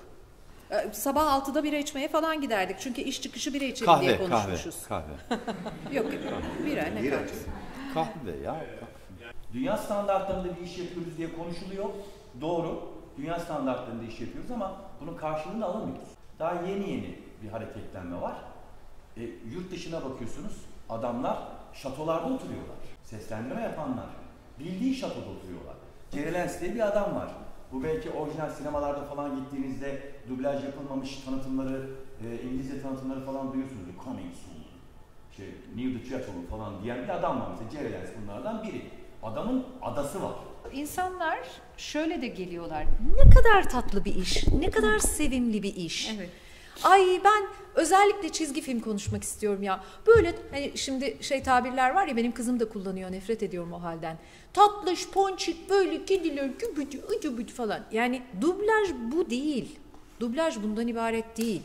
E, 0.74 0.92
Sabah 0.92 1.46
6'da 1.46 1.64
bira 1.64 1.76
içmeye 1.76 2.08
falan 2.08 2.40
giderdik. 2.40 2.76
Çünkü 2.80 3.00
iş 3.00 3.22
çıkışı 3.22 3.54
bira 3.54 3.64
içelim 3.64 4.00
diye 4.00 4.16
Kahve, 4.16 4.28
kahve, 4.28 4.42
konuşmuşuz. 4.42 4.86
kahve. 4.88 5.12
Yok 5.92 6.12
yok, 6.12 6.22
bira 6.66 6.84
ne 6.86 7.02
Bira? 7.02 7.18
Kahve 7.94 8.36
ya. 8.44 8.56
Dünya 9.52 9.76
standartlarında 9.76 10.56
bir 10.56 10.62
iş 10.66 10.78
yapıyoruz 10.78 11.16
diye 11.18 11.32
konuşuluyor. 11.36 11.88
Doğru. 12.40 12.82
Dünya 13.16 13.38
standartlarında 13.40 14.04
iş 14.04 14.20
yapıyoruz 14.20 14.50
ama 14.50 14.76
bunun 15.00 15.16
karşılığını 15.16 15.64
alamıyoruz. 15.64 16.08
Daha 16.38 16.54
yeni 16.54 16.90
yeni 16.90 17.18
bir 17.42 17.48
hareketlenme 17.48 18.20
var. 18.20 18.34
E, 19.16 19.20
yurt 19.22 19.70
dışına 19.72 20.04
bakıyorsunuz. 20.04 20.52
Adamlar 20.88 21.38
şatolarda 21.72 22.26
oturuyorlar. 22.26 22.76
Seslendirme 23.04 23.62
yapanlar. 23.62 24.06
Bildiği 24.58 24.94
şatoda 24.94 25.30
oturuyorlar. 25.30 25.74
Jerry 26.14 26.32
Lens 26.34 26.60
diye 26.60 26.74
bir 26.74 26.80
adam 26.88 27.14
var. 27.14 27.28
Bu 27.74 27.82
belki 27.82 28.10
orijinal 28.10 28.50
sinemalarda 28.50 29.04
falan 29.04 29.36
gittiğinizde 29.36 30.02
dublaj 30.28 30.64
yapılmamış 30.64 31.16
tanıtımları, 31.24 31.90
e, 32.24 32.42
İngilizce 32.42 32.82
tanıtımları 32.82 33.20
falan 33.26 33.52
duyuyorsunuz. 33.52 33.82
Coming 34.04 34.34
soon 34.34 34.64
şey, 35.36 35.46
Near 35.76 36.00
the 36.00 36.10
Chateau 36.10 36.46
falan 36.50 36.82
diyen 36.82 37.02
bir 37.02 37.08
adam 37.08 37.40
var 37.40 37.48
mesela. 37.50 37.70
Jerry 37.70 37.92
Lens 37.92 38.08
bunlardan 38.22 38.62
biri. 38.62 38.82
Adamın 39.22 39.64
adası 39.82 40.22
var. 40.22 40.32
İnsanlar 40.72 41.38
şöyle 41.76 42.22
de 42.22 42.28
geliyorlar. 42.28 42.86
Ne 43.16 43.30
kadar 43.30 43.68
tatlı 43.70 44.04
bir 44.04 44.14
iş, 44.14 44.48
ne 44.48 44.70
kadar 44.70 44.98
sevimli 44.98 45.62
bir 45.62 45.74
iş. 45.74 46.14
Evet. 46.16 46.30
Ay 46.82 47.20
ben 47.24 47.46
özellikle 47.74 48.28
çizgi 48.28 48.60
film 48.60 48.80
konuşmak 48.80 49.22
istiyorum 49.22 49.62
ya. 49.62 49.84
Böyle 50.06 50.34
hani 50.50 50.72
şimdi 50.74 51.16
şey 51.20 51.42
tabirler 51.42 51.90
var 51.90 52.06
ya 52.06 52.16
benim 52.16 52.32
kızım 52.32 52.60
da 52.60 52.68
kullanıyor 52.68 53.12
nefret 53.12 53.42
ediyorum 53.42 53.72
o 53.72 53.82
halden. 53.82 54.18
Tatlış, 54.52 55.08
ponçik 55.08 55.70
böyle 55.70 56.04
kediler 56.04 56.50
gübüdü, 56.58 57.00
ücübüdü 57.18 57.52
falan. 57.52 57.80
Yani 57.92 58.22
dublaj 58.40 58.88
bu 59.12 59.30
değil. 59.30 59.78
Dublaj 60.20 60.56
bundan 60.62 60.88
ibaret 60.88 61.36
değil. 61.36 61.62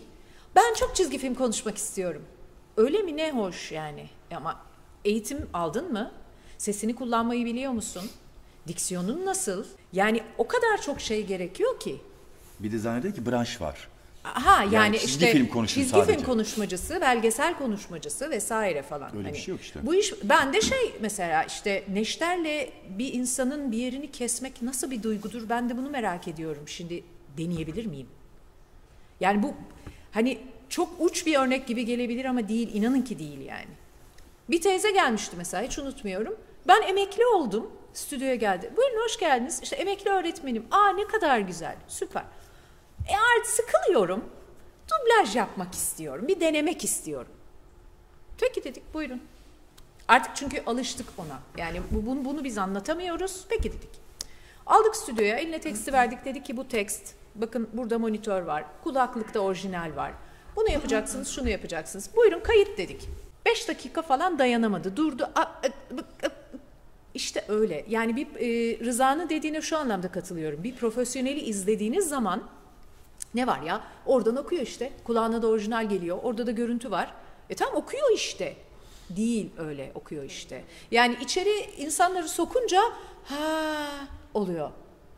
Ben 0.56 0.74
çok 0.74 0.96
çizgi 0.96 1.18
film 1.18 1.36
konuşmak 1.36 1.78
istiyorum. 1.78 2.22
Öyle 2.78 3.02
mi 3.02 3.18
ne 3.18 3.32
hoş 3.32 3.72
yani. 3.72 4.10
Ama 4.36 4.60
eğitim 5.06 5.50
aldın 5.54 5.92
mı? 5.92 6.12
Sesini 6.58 6.96
kullanmayı 6.96 7.46
biliyor 7.46 7.72
musun? 7.72 8.04
Diksiyonun 8.68 9.26
nasıl? 9.26 9.66
Yani 9.94 10.24
o 10.38 10.48
kadar 10.48 10.82
çok 10.82 11.02
şey 11.02 11.26
gerekiyor 11.26 11.80
ki. 11.80 12.02
Bir 12.60 12.72
de 12.72 12.78
zannediyor 12.78 13.14
ki 13.16 13.26
branş 13.26 13.62
var. 13.62 13.88
Ha 14.24 14.64
yani, 14.64 14.76
Yani 14.76 15.00
çizgi 15.00 15.26
işte 15.26 15.32
film 15.32 15.66
çizgi 15.66 15.90
sadece. 15.90 16.14
film 16.14 16.26
konuşmacısı, 16.26 17.02
belgesel 17.02 17.58
konuşmacısı 17.58 18.30
vesaire 18.30 18.82
falan. 18.82 19.18
Öyle 19.18 19.34
bir 19.34 19.38
şey 19.38 19.52
yok 19.52 19.62
işte. 19.62 19.80
Bu 19.86 19.96
iş 19.96 20.14
ben 20.24 20.54
de 20.54 20.62
şey 20.62 20.94
mesela 21.02 21.44
işte 21.44 21.84
neşterle 21.94 22.70
bir 22.90 23.14
insanın 23.14 23.72
bir 23.72 23.78
yerini 23.78 24.12
kesmek 24.12 24.62
nasıl 24.62 24.92
bir 24.92 25.04
duygudur 25.04 25.50
ben 25.50 25.70
de 25.70 25.78
bunu 25.78 25.90
merak 25.90 26.28
ediyorum. 26.28 26.68
Şimdi 26.68 27.04
deneyebilir 27.38 27.86
miyim? 27.86 28.08
Yani 29.20 29.44
bu 29.44 29.54
hani 30.12 30.38
çok 30.70 30.90
uç 31.00 31.26
bir 31.26 31.40
örnek 31.40 31.68
gibi 31.68 31.86
gelebilir 31.86 32.26
ama 32.26 32.48
değil 32.50 32.70
inanın 32.74 33.02
ki 33.02 33.20
değil 33.20 33.40
yani. 33.40 33.68
Bir 34.50 34.62
teyze 34.62 34.92
gelmişti 34.92 35.36
mesela 35.38 35.64
hiç 35.64 35.80
unutmuyorum. 35.80 36.36
Ben 36.68 36.82
emekli 36.82 37.26
oldum. 37.26 37.72
Stüdyoya 37.94 38.36
geldi. 38.36 38.74
Buyurun 38.78 39.04
hoş 39.04 39.20
geldiniz. 39.20 39.60
İşte 39.64 39.76
emekli 39.76 40.10
öğretmenim. 40.10 40.66
Aa 40.72 40.90
ne 40.90 41.08
kadar 41.08 41.40
güzel. 41.40 41.76
Süper. 41.88 42.24
E 43.10 43.14
artık 43.14 43.52
sıkılıyorum. 43.52 44.24
Dublaj 44.88 45.36
yapmak 45.36 45.74
istiyorum. 45.74 46.28
Bir 46.28 46.40
denemek 46.40 46.84
istiyorum. 46.84 47.32
Peki 48.38 48.64
dedik 48.64 48.94
buyurun. 48.94 49.22
Artık 50.08 50.36
çünkü 50.36 50.64
alıştık 50.66 51.08
ona. 51.18 51.40
Yani 51.58 51.82
bu, 51.92 52.06
bunu, 52.06 52.26
bunu 52.26 52.44
biz 52.44 52.58
anlatamıyoruz. 52.58 53.46
Peki 53.50 53.64
dedik. 53.64 53.90
Aldık 54.66 54.96
stüdyoya, 54.96 55.38
eline 55.38 55.62
teksti 55.62 55.94
verdik. 55.94 56.26
Dedik 56.26 56.46
ki 56.46 56.58
bu 56.58 56.68
tekst, 56.68 57.14
bakın 57.36 57.70
burada 57.74 58.00
monitör 58.00 58.42
var, 58.42 58.66
kulaklıkta 58.84 59.40
orijinal 59.40 59.96
var. 59.96 60.12
Bunu 60.56 60.72
yapacaksınız, 60.72 61.28
şunu 61.28 61.50
yapacaksınız. 61.50 62.10
Buyurun 62.16 62.40
kayıt 62.40 62.78
dedik. 62.78 63.10
Beş 63.46 63.68
dakika 63.68 64.02
falan 64.02 64.40
dayanamadı, 64.40 64.98
durdu. 64.98 65.30
İşte 67.14 67.46
öyle. 67.48 67.86
Yani 67.90 68.16
bir 68.16 68.28
e, 68.28 68.80
Rıza'nın 68.86 69.30
dediğine 69.30 69.62
şu 69.62 69.78
anlamda 69.78 70.12
katılıyorum. 70.12 70.64
Bir 70.64 70.76
profesyoneli 70.76 71.40
izlediğiniz 71.40 72.10
zaman 72.10 72.44
ne 73.36 73.48
var 73.48 73.62
ya? 73.62 73.82
Oradan 74.06 74.36
okuyor 74.36 74.62
işte. 74.62 74.92
Kulağına 75.04 75.42
da 75.42 75.48
orijinal 75.48 75.90
geliyor. 75.90 76.20
Orada 76.24 76.48
da 76.48 76.52
görüntü 76.52 76.92
var. 76.92 77.14
E 77.50 77.56
tamam 77.56 77.76
okuyor 77.76 78.12
işte. 78.16 78.56
Değil 79.10 79.50
öyle 79.58 79.92
okuyor 79.96 80.24
işte. 80.24 80.64
Yani 80.92 81.18
içeri 81.22 81.70
insanları 81.78 82.30
sokunca 82.30 82.82
ha 83.26 83.90
oluyor. 84.34 84.72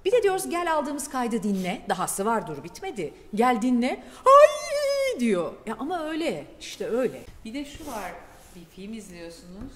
Bir 0.06 0.12
de 0.12 0.24
diyoruz 0.24 0.50
gel 0.50 0.74
aldığımız 0.74 1.10
kaydı 1.10 1.44
dinle. 1.44 1.82
Dahası 1.90 2.26
var 2.26 2.48
dur 2.48 2.64
bitmedi. 2.64 3.14
Gel 3.36 3.62
dinle. 3.62 4.04
Ay 4.26 5.20
diyor. 5.20 5.54
Ya 5.66 5.76
ama 5.80 6.04
öyle 6.04 6.46
işte 6.60 6.88
öyle. 6.88 7.22
Bir 7.46 7.54
de 7.54 7.66
şu 7.66 7.88
var, 7.88 8.12
bir 8.56 8.66
film 8.66 8.94
izliyorsunuz. 8.94 9.72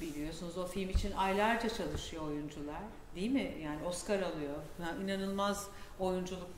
Biliyorsunuz 0.00 0.58
o 0.58 0.66
film 0.66 0.90
için 0.90 1.12
aylarca 1.12 1.68
çalışıyor 1.68 2.22
oyuncular. 2.26 2.80
Değil 3.16 3.30
mi? 3.30 3.54
Yani 3.64 3.86
Oscar 3.86 4.22
alıyor. 4.22 4.54
Yani 4.82 5.04
inanılmaz 5.04 5.66
oyunculuk 5.98 6.48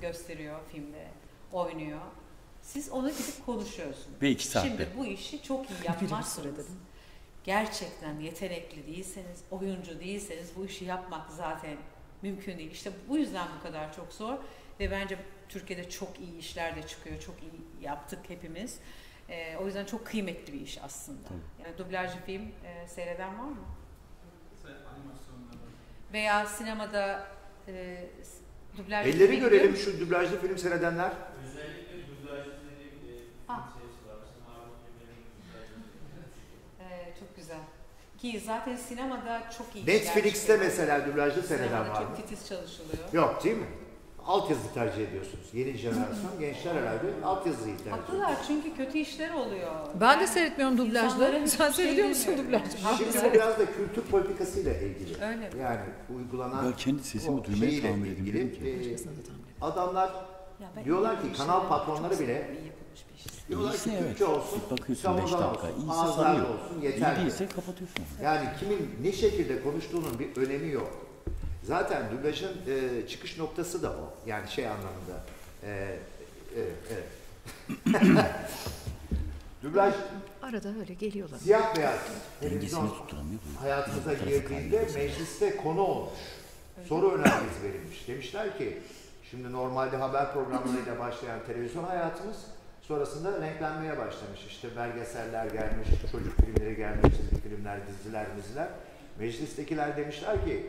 gösteriyor 0.00 0.60
filmde. 0.72 1.08
Oynuyor. 1.52 2.00
Siz 2.62 2.90
ona 2.90 3.10
gidip 3.10 3.46
konuşuyorsunuz. 3.46 4.22
Ve 4.22 4.30
iki 4.30 4.46
saatte. 4.46 4.68
Şimdi 4.68 4.88
bu 4.98 5.06
işi 5.06 5.42
çok 5.42 5.70
iyi 5.70 5.86
yapmazsanız, 5.86 6.66
gerçekten 7.44 8.20
yetenekli 8.20 8.86
değilseniz, 8.86 9.40
oyuncu 9.50 10.00
değilseniz 10.00 10.50
bu 10.56 10.66
işi 10.66 10.84
yapmak 10.84 11.30
zaten 11.30 11.76
mümkün 12.22 12.58
değil. 12.58 12.70
İşte 12.70 12.92
bu 13.08 13.18
yüzden 13.18 13.48
bu 13.58 13.62
kadar 13.62 13.96
çok 13.96 14.12
zor 14.12 14.38
ve 14.80 14.90
bence 14.90 15.18
Türkiye'de 15.48 15.90
çok 15.90 16.20
iyi 16.20 16.38
işler 16.38 16.76
de 16.76 16.86
çıkıyor. 16.86 17.20
Çok 17.20 17.34
iyi 17.42 17.84
yaptık 17.84 18.18
hepimiz. 18.28 18.78
Ee, 19.28 19.56
o 19.56 19.66
yüzden 19.66 19.84
çok 19.84 20.06
kıymetli 20.06 20.52
bir 20.52 20.60
iş 20.60 20.78
aslında. 20.82 21.28
Yani 21.64 21.78
dublajlı 21.78 22.20
film 22.26 22.42
e, 22.42 22.88
seyreden 22.88 23.38
var 23.38 23.48
mı? 23.48 23.64
Veya 26.12 26.46
sinemada 26.46 27.26
e, 27.68 28.06
dublajlı 28.78 29.10
Elleri 29.10 29.30
film 29.30 29.40
görelim 29.40 29.76
şu 29.76 30.00
dublajlı 30.00 30.40
film 30.40 30.58
seyredenler. 30.58 31.12
Ha. 33.46 33.68
Ee, 36.80 37.14
çok 37.20 37.36
güzel. 37.36 37.58
Ki 38.18 38.40
zaten 38.46 38.76
sinemada 38.76 39.42
çok 39.58 39.76
iyi 39.76 39.86
Netflix'te 39.86 40.56
mesela 40.56 41.06
dublajlı 41.06 41.42
Sinemada 41.42 41.80
var 41.80 42.00
mı? 42.00 42.06
çok 42.06 42.16
titiz 42.16 42.48
çalışılıyor. 42.48 43.12
Yok 43.12 43.44
değil 43.44 43.56
mi? 43.56 43.66
Altyazı 44.26 44.74
tercih 44.74 45.08
ediyorsunuz. 45.08 45.44
Yeni 45.52 45.72
jenerasyon 45.76 46.40
gençler 46.40 46.74
herhalde 46.74 47.06
altyazıyı 47.24 47.76
tercih 47.76 47.80
ediyor. 47.92 47.98
Haklılar 47.98 48.34
çünkü 48.46 48.74
kötü 48.76 48.98
işler 48.98 49.34
oluyor. 49.34 49.72
Ben 50.00 50.20
de 50.20 50.26
seyretmiyorum 50.26 50.78
dublajları. 50.78 51.48
Sen 51.48 51.64
şey 51.70 51.72
seyrediyor 51.84 52.08
musun 52.08 52.26
demiyorum. 52.36 52.46
dublaj? 52.82 52.98
Şimdi 52.98 53.30
bu 53.30 53.32
biraz 53.34 53.58
da 53.58 53.66
kültür 53.66 54.02
politikasıyla 54.10 54.72
ilgili. 54.74 55.24
Öyle 55.24 55.36
mi? 55.36 55.48
Yani 55.60 55.80
uygulanan 56.16 56.64
Ben 56.66 56.76
kendi 56.76 57.02
sesimi 57.04 57.42
tahammül 57.42 57.62
ilgili, 58.06 58.38
edemiyorum 58.40 58.92
e, 59.60 59.64
adamlar 59.64 60.08
Ya 60.60 60.68
ben 60.76 60.84
diyorlar 60.84 61.20
ki 61.22 61.26
iyi 61.28 61.36
kanal 61.36 61.68
patronları 61.68 62.18
bile 62.20 62.50
iyi 62.62 62.72
iş. 63.16 63.48
diyorlar 63.48 63.72
ki 63.76 63.90
evet. 63.92 64.02
Türkçe 64.08 64.24
olsun, 64.24 64.60
Bakıyorsun 64.70 64.88
5 64.94 64.98
Samur'dan 65.30 65.50
dakika. 65.54 65.66
olsun, 65.68 65.88
ağızlarla 65.88 66.42
olsun 66.48 66.80
İyi 66.80 66.84
yeter. 66.84 67.16
değilse 67.20 67.46
kapatıyorsun. 67.48 68.04
Yani 68.22 68.44
kimin 68.60 68.90
ne 69.02 69.12
şekilde 69.12 69.62
konuştuğunun 69.62 70.18
bir 70.18 70.36
önemi 70.42 70.72
yok. 70.72 70.90
Zaten 71.64 72.02
dublajın 72.12 72.52
e, 72.68 73.06
çıkış 73.08 73.38
noktası 73.38 73.82
da 73.82 73.90
o. 73.90 74.14
Yani 74.26 74.48
şey 74.50 74.66
anlamında. 74.68 75.24
E, 75.62 75.96
evet, 76.56 76.72
evet. 76.92 77.04
Dublaj 79.62 79.94
Arada 80.42 80.68
öyle 80.80 80.94
geliyorlar. 80.94 81.38
siyah 81.38 81.76
beyaz 81.76 81.94
Dengesini 81.94 82.50
televizyon 82.50 82.88
tutturamıyor. 82.88 83.40
hayatımıza 83.60 84.14
girdiğinde 84.14 84.86
mecliste 84.94 85.56
konu 85.56 85.80
olmuş. 85.80 86.18
Soru 86.88 87.10
önergesi 87.12 87.62
verilmiş. 87.62 88.08
Demişler 88.08 88.58
ki 88.58 88.78
şimdi 89.30 89.52
normalde 89.52 89.96
haber 89.96 90.32
programlarıyla 90.32 90.98
başlayan 90.98 91.38
televizyon 91.46 91.84
hayatımız 91.84 92.36
sonrasında 92.82 93.40
renklenmeye 93.40 93.98
başlamış. 93.98 94.46
İşte 94.48 94.68
belgeseller 94.76 95.46
gelmiş, 95.46 95.88
çocuk 96.12 96.36
filmleri 96.36 96.76
gelmiş, 96.76 97.16
çizgi 97.16 97.40
filmler, 97.48 97.78
diziler, 97.88 98.26
diziler. 98.36 98.68
Meclistekiler 99.18 99.96
demişler 99.96 100.44
ki 100.44 100.66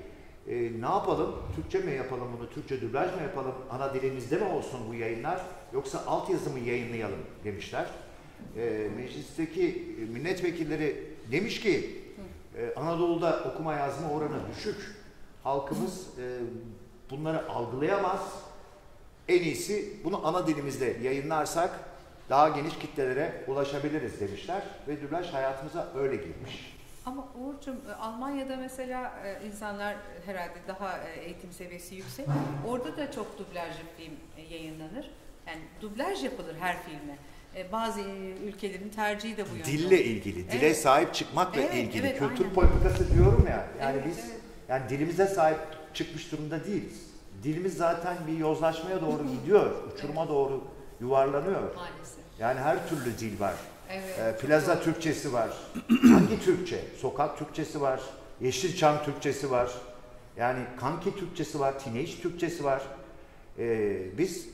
e, 0.47 0.81
ne 0.81 0.85
yapalım? 0.85 1.35
Türkçe 1.55 1.79
mi 1.79 1.95
yapalım 1.95 2.27
bunu? 2.37 2.49
Türkçe 2.49 2.81
dublaj 2.81 3.15
mı 3.15 3.21
yapalım? 3.21 3.55
Ana 3.69 3.93
dilimizde 3.93 4.37
mi 4.37 4.43
olsun 4.45 4.79
bu 4.89 4.93
yayınlar? 4.93 5.41
Yoksa 5.73 6.03
altyazı 6.07 6.49
mı 6.49 6.59
yayınlayalım 6.59 7.19
demişler. 7.43 7.85
e, 8.57 8.87
meclisteki 8.97 9.95
milletvekilleri 10.13 11.03
demiş 11.31 11.61
ki 11.61 12.01
e, 12.57 12.73
Anadolu'da 12.79 13.43
okuma 13.53 13.73
yazma 13.73 14.11
oranı 14.11 14.37
düşük. 14.55 14.95
Halkımız 15.43 16.07
e, 16.19 16.39
bunları 17.09 17.49
algılayamaz. 17.49 18.21
En 19.27 19.41
iyisi 19.41 19.93
bunu 20.03 20.27
ana 20.27 20.47
dilimizde 20.47 20.97
yayınlarsak 21.03 21.79
daha 22.29 22.49
geniş 22.49 22.77
kitlelere 22.77 23.43
ulaşabiliriz 23.47 24.19
demişler 24.19 24.63
ve 24.87 25.01
dublaj 25.01 25.33
hayatımıza 25.33 25.87
öyle 25.97 26.15
girmiş. 26.15 26.74
Ama 27.05 27.27
Uğur'cum 27.39 27.75
e, 27.89 27.93
Almanya'da 27.93 28.57
mesela 28.57 29.13
e, 29.25 29.47
insanlar 29.47 29.95
herhalde 30.25 30.53
daha 30.67 30.97
e, 30.97 31.19
eğitim 31.19 31.51
seviyesi 31.53 31.95
yüksek. 31.95 32.27
Orada 32.67 32.97
da 32.97 33.11
çok 33.11 33.39
dublajlı 33.39 33.83
film 33.97 34.13
yayınlanır. 34.51 35.11
Yani 35.47 35.61
dublaj 35.81 36.23
yapılır 36.23 36.55
her 36.59 36.77
filme. 36.83 37.17
Bazı 37.71 38.01
ülkelerin 38.45 38.89
tercihi 38.89 39.37
de 39.37 39.45
bu 39.51 39.55
yönde. 39.55 39.65
Dille 39.65 40.03
ilgili, 40.03 40.51
dile 40.51 40.65
Evet. 40.65 40.77
sahip 40.77 41.13
çıkmakla 41.13 41.61
Evet, 41.61 41.73
ilgili 41.75 42.07
evet, 42.07 42.19
kültür 42.19 42.43
aynen. 42.43 42.53
politikası 42.55 43.13
diyorum 43.13 43.45
ya. 43.49 43.67
Yani 43.81 43.95
Evet, 43.95 44.07
biz 44.07 44.19
evet. 44.29 44.39
yani 44.69 44.89
dilimize 44.89 45.25
sahip 45.27 45.59
çıkmış 45.93 46.31
durumda 46.31 46.65
değiliz. 46.65 47.09
Dilimiz 47.43 47.77
zaten 47.77 48.17
bir 48.27 48.37
yozlaşmaya 48.37 49.01
doğru 49.01 49.27
gidiyor, 49.27 49.71
uçuruma 49.93 50.27
doğru 50.29 50.63
yuvarlanıyor. 50.99 51.75
Maalesef. 51.75 52.23
Yani 52.39 52.59
her 52.59 52.89
türlü 52.89 53.17
dil 53.19 53.39
var. 53.39 53.53
Evet. 53.89 54.39
Çok 54.41 54.49
plaza. 54.49 54.81
Türkçesi 54.81 55.33
var. 55.33 55.49
Hangi 56.01 56.41
Türkçe? 56.45 56.81
Sokak 57.01 57.37
Türkçesi 57.37 57.81
var. 57.81 58.01
Yeşilçam 58.41 59.03
Türkçesi 59.03 59.51
var. 59.51 59.71
Yani 60.37 60.59
kanki 60.79 61.15
Türkçesi 61.15 61.59
var. 61.59 61.79
Teenage 61.79 62.21
Türkçesi 62.21 62.63
var. 62.63 62.81
Ee, 63.59 64.17
biz 64.17 64.47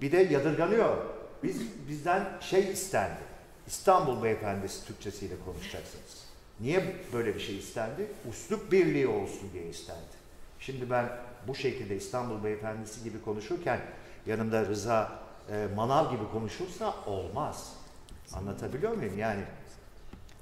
bir 0.00 0.12
de 0.12 0.16
yadırganıyor. 0.16 0.96
Biz 1.42 1.60
bizden 1.88 2.24
şey 2.40 2.72
istendi. 2.72 3.26
İstanbul 3.66 4.22
Beyefendisi 4.22 4.86
Türkçesiyle 4.86 5.34
konuşacaksınız. 5.44 6.26
Niye 6.60 6.96
böyle 7.12 7.34
bir 7.34 7.40
şey 7.40 7.58
istendi? 7.58 8.06
Uslup 8.30 8.72
birliği 8.72 9.06
olsun 9.06 9.50
diye 9.52 9.68
istendi. 9.68 10.16
Şimdi 10.60 10.90
ben 10.90 11.08
bu 11.48 11.54
şekilde 11.54 11.96
İstanbul 11.96 12.44
Beyefendisi 12.44 13.04
gibi 13.04 13.22
konuşurken 13.22 13.80
yanımda 14.26 14.66
Rıza 14.66 15.12
e, 15.50 15.66
Manav 15.76 16.10
gibi 16.10 16.30
konuşursa 16.32 16.94
olmaz. 17.06 17.72
Anlatabiliyor 18.32 18.92
muyum? 18.96 19.18
Yani 19.18 19.40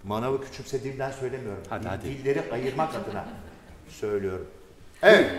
manavı 0.04 0.44
küçümsediğimden 0.44 1.10
söylemiyorum. 1.10 1.62
Hadi, 1.68 1.88
hadi. 1.88 2.04
Dilleri 2.04 2.52
ayırmak 2.52 2.94
adına 2.94 3.28
söylüyorum. 3.88 4.46
Evet. 5.02 5.30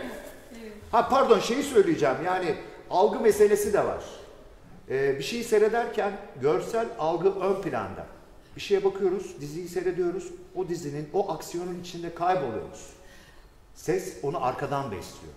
Ha 0.92 1.10
pardon 1.10 1.40
şeyi 1.40 1.64
söyleyeceğim. 1.64 2.16
Yani 2.26 2.56
algı 2.90 3.20
meselesi 3.20 3.74
de 3.74 3.86
var. 3.86 4.04
Ee, 4.90 5.18
bir 5.20 5.24
şeyi 5.24 5.44
seyrederken 5.44 6.18
görsel 6.42 6.88
algı 7.00 7.30
ön 7.40 7.62
planda. 7.62 8.06
Bir 8.56 8.62
şeye 8.62 8.84
bakıyoruz, 8.84 9.42
diziyi 9.42 9.68
seyrediyoruz. 9.70 10.32
O 10.56 10.68
dizinin, 10.68 11.10
o 11.14 11.32
aksiyonun 11.32 11.80
içinde 11.82 12.16
kayboluyoruz. 12.16 12.90
Ses 13.76 14.14
onu 14.24 14.44
arkadan 14.46 14.92
besliyor. 14.92 15.34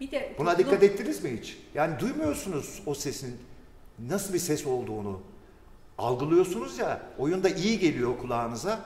Bir 0.00 0.10
de 0.10 0.34
Buna 0.38 0.52
toplum- 0.52 0.58
dikkat 0.58 0.82
ettiniz 0.82 1.24
mi 1.24 1.38
hiç? 1.40 1.58
Yani 1.74 2.00
duymuyorsunuz 2.00 2.82
o 2.86 2.94
sesin 2.94 3.36
nasıl 4.08 4.34
bir 4.34 4.38
ses 4.38 4.66
olduğunu. 4.66 5.20
Algılıyorsunuz 5.98 6.78
ya, 6.78 7.02
oyunda 7.18 7.48
iyi 7.48 7.78
geliyor 7.78 8.18
kulağınıza. 8.18 8.80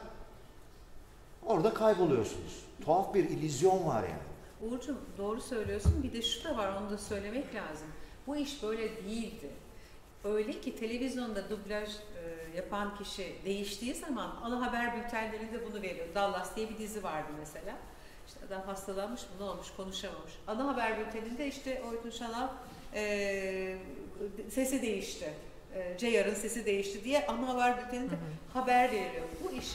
Orada 1.46 1.74
kayboluyorsunuz. 1.74 2.64
Tuhaf 2.84 3.14
bir 3.14 3.24
illüzyon 3.24 3.86
var 3.86 4.02
yani. 4.02 4.30
Uğur'cum 4.72 4.98
doğru 5.18 5.40
söylüyorsun. 5.40 6.02
Bir 6.02 6.12
de 6.12 6.22
şu 6.22 6.44
da 6.44 6.56
var 6.56 6.76
onu 6.80 6.90
da 6.90 6.98
söylemek 6.98 7.54
lazım. 7.54 7.88
Bu 8.26 8.36
iş 8.36 8.62
böyle 8.62 8.96
değildi. 8.96 9.50
Öyle 10.24 10.60
ki 10.60 10.76
televizyonda 10.76 11.50
dublaj 11.50 11.88
e, 11.90 12.56
yapan 12.56 12.98
kişi 12.98 13.34
değiştiği 13.44 13.94
zaman 13.94 14.36
ana 14.42 14.66
haber 14.66 14.96
bültenlerinde 14.96 15.66
bunu 15.66 15.82
veriyor. 15.82 16.06
Dallas 16.14 16.56
diye 16.56 16.70
bir 16.70 16.78
dizi 16.78 17.02
vardı 17.02 17.28
mesela. 17.38 17.76
İşte 18.26 18.40
adam 18.46 18.62
hastalanmış 18.62 19.22
mı 19.22 19.28
ne 19.38 19.44
olmuş 19.44 19.66
konuşamamış. 19.76 20.32
Ana 20.46 20.68
haber 20.68 20.98
bülteninde 20.98 21.46
işte 21.46 21.82
Oytun 21.90 22.10
Şanal 22.10 22.48
e, 22.94 23.76
sesi 24.50 24.82
değişti. 24.82 25.34
E, 25.74 25.98
Ceyar'ın 25.98 26.34
sesi 26.34 26.66
değişti 26.66 27.04
diye 27.04 27.26
ana 27.26 27.48
haber 27.48 27.84
bülteninde 27.84 28.14
haber 28.54 28.92
veriliyor. 28.92 29.24
Bu 29.44 29.52
iş 29.52 29.66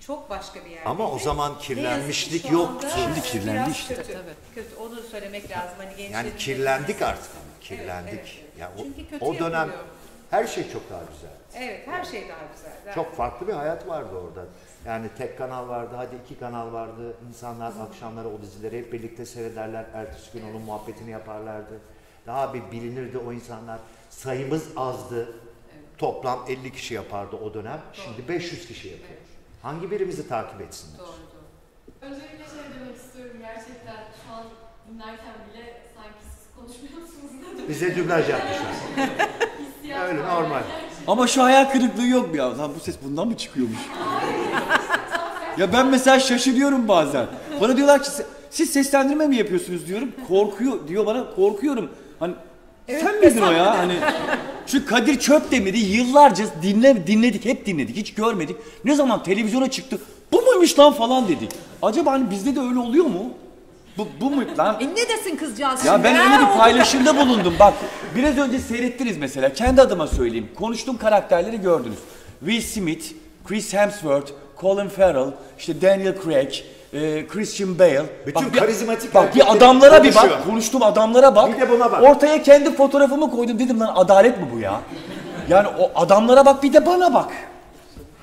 çok 0.00 0.30
başka 0.30 0.64
bir 0.64 0.70
yerde. 0.70 0.88
Ama 0.88 1.10
o 1.10 1.18
zaman 1.18 1.58
kirlenmişlik 1.58 2.50
yoktu. 2.50 2.88
Şimdi 2.94 3.22
kirlendi 3.22 3.70
işte. 3.70 3.94
Kötü. 3.94 4.18
Kötü. 4.54 4.76
Onu 4.76 5.02
söylemek 5.02 5.50
lazım. 5.50 5.74
Hani 5.78 6.02
Yani 6.12 6.36
kirlendik 6.36 7.02
artık. 7.02 7.30
Kirlendik. 7.60 8.12
Evet, 8.14 8.26
evet, 8.28 8.44
evet. 8.52 8.60
Ya 8.60 8.72
o, 8.78 8.82
Çünkü 8.82 9.10
kötü 9.10 9.24
o 9.24 9.34
dönem 9.38 9.52
yapılıyor. 9.52 9.84
her 10.30 10.46
şey 10.46 10.70
çok 10.72 10.90
daha 10.90 11.00
güzel. 11.14 11.30
Evet, 11.66 11.86
her 11.88 12.04
şey 12.04 12.28
daha 12.28 12.38
güzel. 12.56 12.72
Daha 12.86 12.94
Çok 12.94 13.16
farklı 13.16 13.48
bir 13.48 13.52
hayat 13.52 13.88
vardı 13.88 14.14
orada. 14.14 14.46
Yani 14.86 15.06
tek 15.18 15.38
kanal 15.38 15.68
vardı, 15.68 15.94
hadi 15.96 16.14
iki 16.24 16.38
kanal 16.38 16.72
vardı. 16.72 17.16
İnsanlar 17.28 17.72
akşamları 17.90 18.28
o 18.28 18.42
dizileri 18.42 18.78
hep 18.78 18.92
birlikte 18.92 19.26
seyrederler. 19.26 19.84
Ertesi 19.94 20.32
gün 20.32 20.50
onun 20.50 20.62
muhabbetini 20.62 21.10
yaparlardı. 21.10 21.80
Daha 22.26 22.54
bir 22.54 22.62
bilinirdi 22.72 23.18
o 23.18 23.32
insanlar. 23.32 23.78
Sayımız 24.10 24.64
azdı. 24.76 25.32
Toplam 25.98 26.44
50 26.48 26.72
kişi 26.72 26.94
yapardı 26.94 27.36
o 27.36 27.54
dönem. 27.54 27.80
Şimdi 27.92 28.28
500 28.28 28.66
kişi 28.68 28.88
yapıyor. 28.88 29.18
Hangi 29.62 29.90
birimizi 29.90 30.28
takip 30.28 30.60
etsinler? 30.60 30.98
Doğru 30.98 31.06
doğru. 31.06 32.10
Öncelikle 32.10 32.36
şey 32.44 32.80
demek 32.80 32.96
istiyorum 32.96 33.36
gerçekten 33.40 33.96
şu 34.26 34.32
an 34.34 34.44
dinlerken 34.90 35.34
bile 35.52 35.82
sanki 35.96 36.18
siz 36.22 36.46
konuşmuyorsunuz 36.56 37.54
dedim. 37.54 37.64
Bize 37.68 37.96
dublaj 37.96 38.28
yapmışlar. 38.28 38.72
Öyle 40.08 40.22
normal. 40.22 40.62
Ama 41.06 41.26
şu 41.26 41.42
hayal 41.42 41.72
kırıklığı 41.72 42.06
yok 42.06 42.30
mu 42.30 42.36
ya? 42.36 42.58
Lan 42.58 42.72
bu 42.76 42.80
ses 42.80 42.96
bundan 43.04 43.28
mı 43.28 43.36
çıkıyormuş? 43.36 43.78
ya 45.58 45.72
ben 45.72 45.86
mesela 45.86 46.20
şaşırıyorum 46.20 46.88
bazen. 46.88 47.26
Bana 47.60 47.76
diyorlar 47.76 48.02
ki 48.02 48.10
siz 48.50 48.70
seslendirme 48.72 49.26
mi 49.26 49.36
yapıyorsunuz 49.36 49.86
diyorum. 49.86 50.12
Korkuyor 50.28 50.88
diyor 50.88 51.06
bana 51.06 51.34
korkuyorum. 51.34 51.90
Hani 52.20 52.34
sen 53.00 53.20
miydin 53.20 53.42
o 53.42 53.50
ya? 53.50 53.78
Hani 53.78 53.94
şu 54.66 54.86
Kadir 54.86 55.18
Çöpdemir'i 55.18 55.78
yıllarca 55.78 56.44
dinle, 56.62 57.06
dinledik, 57.06 57.44
hep 57.44 57.66
dinledik, 57.66 57.96
hiç 57.96 58.14
görmedik. 58.14 58.56
Ne 58.84 58.94
zaman 58.94 59.22
televizyona 59.22 59.70
çıktı, 59.70 59.98
bu 60.32 60.42
muymuş 60.42 60.78
lan 60.78 60.92
falan 60.92 61.28
dedik. 61.28 61.50
Acaba 61.82 62.12
hani 62.12 62.30
bizde 62.30 62.56
de 62.56 62.60
öyle 62.60 62.78
oluyor 62.78 63.04
mu? 63.04 63.24
Bu, 63.98 64.08
bu 64.20 64.30
mu 64.30 64.42
lan? 64.58 64.76
E 64.80 64.84
ne 64.86 65.08
desin 65.08 65.36
kızcağız 65.36 65.84
Ya 65.84 65.92
şimdi? 65.92 66.04
ben 66.04 66.16
öyle 66.18 66.40
bir 66.46 66.58
paylaşımda 66.58 67.16
bulundum. 67.18 67.54
Bak 67.60 67.74
biraz 68.16 68.38
önce 68.38 68.58
seyrettiniz 68.58 69.16
mesela. 69.16 69.52
Kendi 69.52 69.80
adıma 69.82 70.06
söyleyeyim. 70.06 70.48
Konuştuğum 70.58 70.98
karakterleri 70.98 71.60
gördünüz. 71.60 71.98
Will 72.40 72.60
Smith, 72.60 73.04
Chris 73.48 73.74
Hemsworth, 73.74 74.32
Colin 74.60 74.88
Farrell, 74.88 75.30
işte 75.58 75.80
Daniel 75.82 76.14
Craig, 76.24 76.52
e, 76.92 77.26
Christian 77.26 77.78
Bale. 77.78 78.02
Bütün 78.26 78.52
bir- 78.52 78.58
karizmatik 78.58 79.14
Bak 79.14 79.34
bir 79.34 79.52
adamlara 79.52 80.04
bir 80.04 80.14
bak. 80.14 80.44
Konuştuğum 80.44 80.82
adamlara 80.82 81.36
bak. 81.36 81.54
Bir 81.56 81.60
de 81.60 81.70
buna 81.70 81.92
bak. 81.92 82.02
Ortaya 82.02 82.42
kendi 82.42 82.74
fotoğrafımı 82.74 83.30
koydum. 83.30 83.58
Dedim 83.58 83.80
lan 83.80 83.92
adalet 83.96 84.38
mi 84.38 84.48
bu 84.54 84.58
ya? 84.58 84.80
Yani 85.48 85.68
o 85.78 85.90
adamlara 85.94 86.46
bak 86.46 86.62
bir 86.62 86.72
de 86.72 86.86
bana 86.86 87.14
bak. 87.14 87.32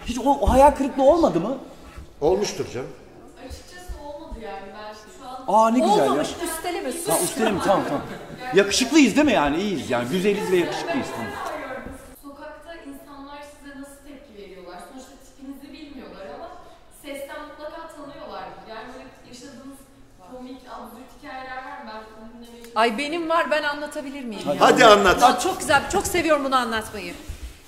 Hiç 0.06 0.20
o, 0.20 0.24
o 0.42 0.50
hayal 0.50 0.72
kırıklığı 0.72 1.04
olmadı 1.04 1.40
mı? 1.40 1.58
Olmuştur 2.22 2.66
canım. 2.74 2.88
Açıkçası 3.48 3.94
olmadı 4.08 4.40
yani 4.44 4.66
ben 4.78 4.94
şu 4.94 5.54
an 5.54 5.66
Aa 5.66 5.70
ne 5.70 5.80
güzel 5.80 5.98
ya. 5.98 6.04
Olmamış 6.04 6.30
üsteleme 6.44 6.92
sus. 6.92 7.08
Ha 7.10 7.16
üstelim 7.24 7.60
tamam 7.66 7.84
tamam. 7.88 8.02
Yakışıklıyız 8.56 9.16
değil 9.16 9.26
mi 9.28 9.34
yani? 9.34 9.58
İyiyiz 9.62 9.90
yani. 9.90 10.10
Güzeliz 10.10 10.52
ve 10.52 10.56
yakışıklıyız. 10.58 11.08
Tamam. 11.16 11.32
arıyorum. 11.54 11.84
Sokakta 12.24 12.72
insanlar 12.90 13.40
size 13.54 13.72
nasıl 13.82 14.00
tepki 14.08 14.32
veriyorlar? 14.42 14.78
Sonuçta 14.90 15.14
tipinizi 15.26 15.68
bilmiyorlar 15.78 16.26
ama 16.36 16.48
sesten 17.04 17.40
mutlaka 17.48 17.82
tanıyorlardır. 17.96 18.64
Yani 18.74 18.86
böyle 18.94 19.06
yaşadığınız 19.32 19.80
komik, 20.32 20.62
absürt 20.76 21.10
hikayeler 21.18 21.58
var 21.68 21.78
mı? 21.84 21.86
Ben 21.92 22.00
bunu 22.14 22.26
dinlemeyi 22.34 22.64
çok 22.66 22.67
Ay 22.78 22.98
benim 22.98 23.30
var 23.30 23.52
ben 23.52 23.64
anlatabilir 23.64 24.24
miyim? 24.24 24.48
ya? 24.48 24.56
Hadi 24.60 24.86
anlat. 24.86 25.24
Aa, 25.24 25.40
çok 25.40 25.60
güzel, 25.60 25.90
çok 25.90 26.08
seviyorum 26.08 26.46
bunu 26.46 26.56
anlatmayı. 26.56 27.14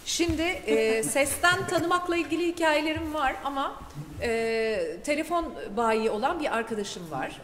Şimdi 0.05 0.41
e, 0.41 1.03
sesten 1.03 1.67
tanımakla 1.67 2.17
ilgili 2.17 2.47
hikayelerim 2.47 3.13
var 3.13 3.35
ama 3.45 3.75
e, 4.21 4.97
telefon 5.03 5.53
bayi 5.77 6.09
olan 6.09 6.39
bir 6.39 6.57
arkadaşım 6.57 7.11
var. 7.11 7.41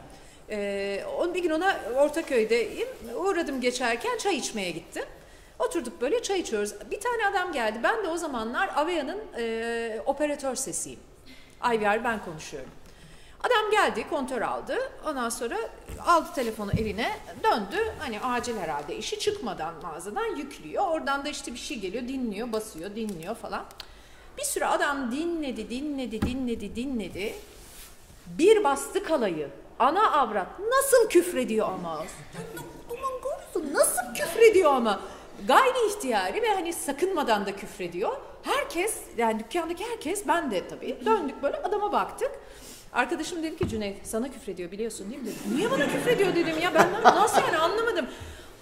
E, 0.49 1.03
on 1.19 1.33
bir 1.33 1.43
gün 1.43 1.49
ona 1.49 1.77
Ortaköy'deyim. 1.95 2.87
Uğradım 3.15 3.61
geçerken 3.61 4.17
çay 4.17 4.35
içmeye 4.35 4.71
gittim. 4.71 5.03
Oturduk 5.59 6.01
böyle 6.01 6.23
çay 6.23 6.39
içiyoruz. 6.39 6.73
Bir 6.91 6.99
tane 6.99 7.27
adam 7.31 7.53
geldi. 7.53 7.79
Ben 7.83 8.03
de 8.03 8.07
o 8.07 8.17
zamanlar 8.17 8.69
Avea'nın 8.75 9.19
e, 9.37 10.01
operatör 10.05 10.55
sesiyim. 10.55 10.99
IVR 11.73 12.03
ben 12.03 12.25
konuşuyorum. 12.25 12.69
Adam 13.45 13.71
geldi, 13.71 14.09
kontör 14.09 14.41
aldı. 14.41 14.77
Ondan 15.05 15.29
sonra 15.29 15.57
aldı 16.05 16.27
telefonu 16.35 16.71
eline, 16.71 17.11
döndü. 17.43 17.93
Hani 17.99 18.19
acil 18.21 18.57
herhalde 18.57 18.95
işi 18.95 19.19
çıkmadan 19.19 19.73
mağazadan 19.83 20.35
yüklüyor. 20.35 20.87
Oradan 20.87 21.25
da 21.25 21.29
işte 21.29 21.53
bir 21.53 21.59
şey 21.59 21.79
geliyor, 21.79 22.07
dinliyor, 22.07 22.51
basıyor, 22.51 22.95
dinliyor 22.95 23.35
falan. 23.35 23.65
Bir 24.37 24.43
süre 24.43 24.65
adam 24.65 25.11
dinledi, 25.11 25.69
dinledi, 25.69 26.21
dinledi, 26.21 26.75
dinledi. 26.75 27.35
Bir 28.25 28.63
bastı 28.63 29.03
kalayı. 29.03 29.49
Ana 29.79 30.11
avrat 30.11 30.47
nasıl 30.59 31.09
küfrediyor 31.09 31.67
ama. 31.67 32.03
Nasıl 33.73 34.13
küfrediyor 34.15 34.73
ama. 34.73 34.99
Gayri 35.47 35.87
ihtiyari 35.87 36.41
ve 36.41 36.53
hani 36.53 36.73
sakınmadan 36.73 37.45
da 37.45 37.55
küfrediyor. 37.55 38.17
Herkes 38.43 39.01
yani 39.17 39.39
dükkandaki 39.39 39.85
herkes 39.89 40.27
ben 40.27 40.51
de 40.51 40.67
tabii 40.67 40.97
döndük 41.05 41.43
böyle 41.43 41.57
adama 41.57 41.91
baktık. 41.91 42.31
Arkadaşım 42.95 43.43
dedi 43.43 43.57
ki 43.57 43.67
Cüneyt 43.69 43.97
sana 44.03 44.31
küfrediyor 44.31 44.71
biliyorsun 44.71 45.09
değil 45.11 45.21
mi 45.21 45.27
dedi. 45.27 45.55
Niye 45.55 45.71
bana 45.71 45.87
küfrediyor 45.87 46.35
dedim 46.35 46.55
ya 46.61 46.73
ben 46.73 47.15
nasıl 47.15 47.41
yani 47.41 47.57
anlamadım. 47.57 48.05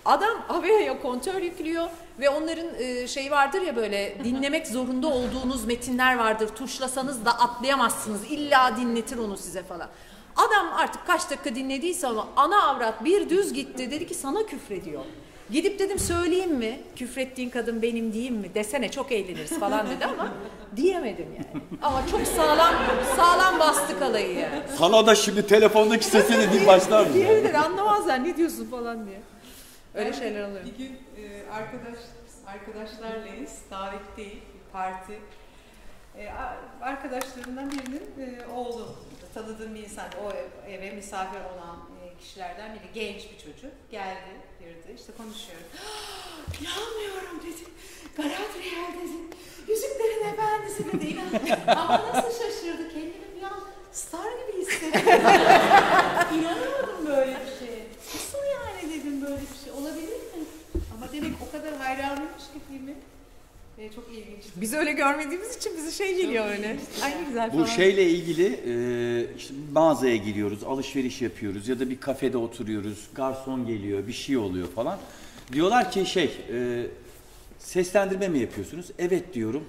Adam 0.06 0.46
Avea'ya 0.50 1.02
kontör 1.02 1.42
yüklüyor 1.42 1.88
ve 2.20 2.30
onların 2.30 2.68
e, 2.80 3.08
şey 3.08 3.32
vardır 3.32 3.62
ya 3.62 3.76
böyle 3.76 4.18
dinlemek 4.24 4.68
zorunda 4.68 5.08
olduğunuz 5.08 5.66
metinler 5.66 6.18
vardır. 6.18 6.48
Tuşlasanız 6.48 7.26
da 7.26 7.32
atlayamazsınız. 7.40 8.32
İlla 8.32 8.78
dinletir 8.78 9.18
onu 9.18 9.38
size 9.38 9.64
falan. 9.64 9.90
Adam 10.36 10.74
artık 10.74 11.08
kaç 11.08 11.30
dakika 11.30 11.56
dinlediyse 11.56 12.08
ama 12.08 12.28
ana 12.36 12.64
avrat 12.64 13.04
bir 13.06 13.30
düz 13.30 13.54
gitti. 13.54 13.92
Dedi 13.92 14.08
ki 14.08 14.14
sana 14.14 14.46
küfrediyor. 14.46 15.04
Gidip 15.54 15.80
dedim 15.80 16.00
söyleyeyim 16.00 16.52
mi? 16.56 16.80
Küfrettiğin 16.96 17.50
kadın 17.50 17.82
benim 17.82 18.14
diyeyim 18.14 18.36
mi? 18.36 18.56
Desene 18.56 18.92
çok 18.92 19.12
eğleniriz 19.12 19.60
falan 19.60 19.90
dedi 19.90 20.06
ama 20.06 20.34
diyemedim 20.76 21.28
yani. 21.36 21.64
Ama 21.82 22.08
çok 22.08 22.22
sağlam 22.28 22.74
sağlam 23.16 23.60
bastık 23.60 24.02
alayı 24.02 24.40
yani. 24.40 24.62
Sana 24.78 25.08
da 25.08 25.16
şimdi 25.16 25.48
telefondaki 25.48 26.06
sesini 26.06 26.54
din 26.54 26.68
başlar 26.68 27.08
mı? 27.08 27.14
Diyebilir 27.14 27.54
anlamazlar 27.54 28.24
ne 28.24 28.38
diyorsun 28.38 28.66
falan 28.72 29.06
diye. 29.06 29.20
Öyle 29.96 30.12
Ben 30.12 30.18
şeyler 30.20 30.44
oluyor. 30.50 30.66
Bir 30.66 30.78
gün 30.78 30.92
e, 31.18 31.52
arkadaş 31.52 32.00
arkadaşlarlayız. 32.48 33.52
Davet 33.72 34.18
değil, 34.18 34.42
parti. 34.74 35.20
E, 36.18 36.28
arkadaşlarından 36.82 37.72
birinin 37.72 38.02
e, 38.20 38.48
oğlu, 38.56 38.96
tanıdığım 39.34 39.76
bir 39.76 39.84
insan, 39.84 40.06
o 40.26 40.30
ev- 40.32 40.74
eve 40.74 40.92
misafir 40.96 41.40
olan 41.40 41.78
kişilerden 42.20 42.74
biri, 42.74 42.94
genç 42.94 43.22
bir 43.32 43.38
çocuk. 43.38 43.72
Geldi, 43.92 44.34
girdi, 44.60 44.96
işte 44.96 45.14
konuşuyoruz. 45.18 45.68
İnanmıyorum 46.62 47.40
dedi. 47.44 47.64
Galadriel 48.18 48.92
dedi. 49.02 49.38
Yüzüklerin 49.68 50.34
Efendisi 50.34 50.92
dedi. 50.92 51.22
Ama 51.72 52.02
nasıl 52.14 52.32
şaşırdı. 52.32 52.94
Kendimi 52.94 53.36
bir 53.38 53.44
an 53.44 53.64
star 53.92 54.32
gibi 54.32 54.62
hissettim. 54.62 55.02
İnanamadım 56.38 57.08
böyle 57.08 57.32
bir 57.32 57.60
şeye. 57.60 57.84
Nasıl 58.14 58.38
yani 58.54 58.94
dedim 58.94 59.22
böyle 59.22 59.42
bir 59.42 59.64
şey 59.64 59.74
olabilir 59.74 60.08
mi? 60.08 60.44
Ama 60.94 61.12
demek 61.12 61.34
o 61.48 61.52
kadar 61.52 61.76
hayranıymış 61.78 62.44
ki 62.54 62.60
filmi. 62.70 62.96
E, 63.78 63.90
çok 63.96 64.04
ilginçti. 64.12 64.50
Biz 64.56 64.74
öyle 64.74 64.92
görmediğimiz 64.92 65.56
için 65.58 65.72
bize 65.78 65.92
şey 65.92 66.16
geliyor 66.16 66.46
öyle. 66.46 66.78
Ay 67.04 67.12
ne 67.12 67.24
güzel 67.28 67.50
Bu 67.54 67.58
falan. 67.58 67.66
şeyle 67.66 68.10
ilgili 68.10 68.46
e, 68.46 69.36
işte 69.38 69.54
mağazaya 69.74 70.16
giriyoruz, 70.16 70.64
alışveriş 70.64 71.22
yapıyoruz 71.22 71.68
ya 71.68 71.80
da 71.80 71.90
bir 71.90 72.00
kafede 72.00 72.38
oturuyoruz, 72.38 73.08
garson 73.16 73.68
geliyor, 73.68 74.08
bir 74.08 74.14
şey 74.14 74.38
oluyor 74.38 74.68
falan. 74.68 74.98
Diyorlar 75.54 75.92
ki 75.92 76.06
şey, 76.06 76.38
e, 76.54 76.86
seslendirme 77.60 78.28
mi 78.28 78.40
yapıyorsunuz? 78.40 78.86
Evet 79.00 79.34
diyorum. 79.34 79.64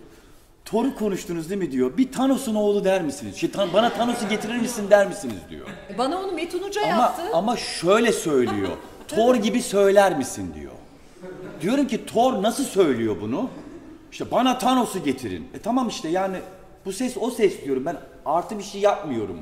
Thor'u 0.64 0.94
konuştunuz 0.96 1.50
değil 1.50 1.60
mi 1.60 1.72
diyor. 1.72 1.96
Bir 1.98 2.12
Thanos'un 2.12 2.54
oğlu 2.54 2.84
der 2.84 3.02
misiniz? 3.02 3.36
Şey, 3.36 3.50
"Tan- 3.50 3.72
bana 3.72 3.90
Thanos'u 3.92 4.28
getirir 4.28 4.56
misin 4.56 4.90
der 4.90 5.06
misiniz 5.06 5.36
diyor. 5.50 5.66
Bana 5.98 6.18
onu 6.18 6.32
Metin 6.32 6.62
Uca 6.62 6.82
Ama 6.82 6.90
yaptı. 7.02 7.22
ama 7.32 7.56
şöyle 7.56 8.12
söylüyor. 8.12 8.68
Thor 9.08 9.34
gibi 9.34 9.62
söyler 9.62 10.18
misin 10.18 10.50
diyor. 10.60 10.72
Diyorum 11.60 11.86
ki 11.86 12.06
Thor 12.06 12.42
nasıl 12.42 12.64
söylüyor 12.64 13.16
bunu? 13.20 13.50
İşte 14.14 14.31
bana 14.31 14.59
Thanos'u 14.59 15.05
getirin. 15.05 15.48
E 15.55 15.59
tamam 15.59 15.88
işte 15.88 16.09
yani 16.09 16.37
bu 16.85 16.92
ses 16.92 17.16
o 17.20 17.31
ses 17.31 17.64
diyorum. 17.64 17.87
Ben 17.87 17.96
artı 18.27 18.59
bir 18.59 18.62
şey 18.62 18.81
yapmıyorum. 18.81 19.40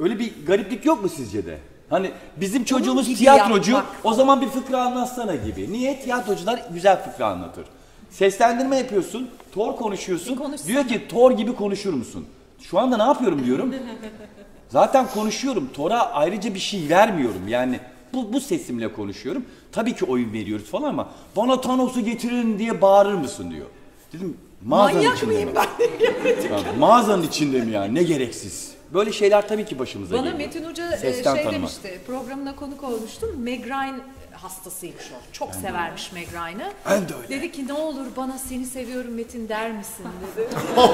Öyle 0.00 0.18
bir 0.18 0.46
gariplik 0.46 0.84
yok 0.84 1.02
mu 1.02 1.08
sizce 1.08 1.46
de? 1.46 1.58
Hani 1.90 2.10
bizim 2.36 2.64
çocuğumuz 2.64 3.18
tiyatrocu, 3.18 3.72
yapmak. 3.72 3.96
o 4.04 4.14
zaman 4.14 4.40
bir 4.40 4.48
fıkra 4.48 4.82
anlatsana 4.82 5.34
gibi. 5.34 5.72
Niye? 5.72 6.00
Tiyatrocular 6.00 6.62
güzel 6.72 7.04
fıkra 7.04 7.26
anlatır. 7.26 7.66
Seslendirme 8.10 8.76
yapıyorsun, 8.76 9.30
Thor 9.52 9.76
konuşuyorsun. 9.76 10.36
Konuşsana. 10.36 10.68
Diyor 10.68 10.88
ki 10.88 11.08
Thor 11.08 11.30
gibi 11.32 11.54
konuşur 11.54 11.94
musun? 11.94 12.26
Şu 12.62 12.78
anda 12.78 12.96
ne 12.96 13.02
yapıyorum 13.02 13.46
diyorum. 13.46 13.74
Zaten 14.68 15.06
konuşuyorum. 15.14 15.70
Thor'a 15.74 16.12
ayrıca 16.12 16.54
bir 16.54 16.60
şey 16.60 16.88
vermiyorum. 16.88 17.48
Yani 17.48 17.80
bu, 18.14 18.32
bu 18.32 18.40
sesimle 18.40 18.92
konuşuyorum. 18.92 19.44
Tabii 19.72 19.94
ki 19.94 20.04
oyun 20.04 20.32
veriyoruz 20.32 20.70
falan 20.70 20.88
ama 20.88 21.08
bana 21.36 21.60
Thanos'u 21.60 22.00
getirin 22.00 22.58
diye 22.58 22.80
bağırır 22.82 23.14
mısın 23.14 23.50
diyor. 23.50 23.66
Dedim 24.12 24.36
mağazanın 24.64 24.96
Manyak 24.96 25.16
içinde 25.16 25.32
mıyım 25.34 25.48
mi? 25.48 25.54
ben? 25.56 25.66
Ya, 26.50 26.58
mağazanın 26.78 27.22
içinde 27.22 27.60
mi 27.60 27.70
yani? 27.72 27.94
Ne 27.94 28.02
gereksiz. 28.02 28.70
Böyle 28.94 29.12
şeyler 29.12 29.48
tabii 29.48 29.64
ki 29.64 29.78
başımıza 29.78 30.14
Bana 30.14 30.22
geliyor. 30.30 30.38
Metin 30.38 30.64
Hoca 30.64 30.92
e, 30.92 30.96
Sesten 30.96 31.34
şey 31.34 31.44
tanıma. 31.44 31.58
demişti, 31.58 32.00
programına 32.06 32.56
konuk 32.56 32.84
olmuştum. 32.84 33.30
Meg 33.38 33.66
Ryan 33.66 34.00
hastasıymış 34.32 35.04
o. 35.12 35.32
Çok 35.32 35.54
severmiş 35.54 36.12
Meg 36.12 36.28
Ryan'ı. 36.32 36.72
Ben 36.90 37.08
de 37.08 37.14
öyle. 37.14 37.28
Dedi 37.28 37.52
ki 37.52 37.68
ne 37.68 37.72
olur 37.72 38.06
bana 38.16 38.38
seni 38.38 38.66
seviyorum 38.66 39.14
Metin 39.14 39.48
der 39.48 39.72
misin 39.72 40.04
dedi. 40.36 40.48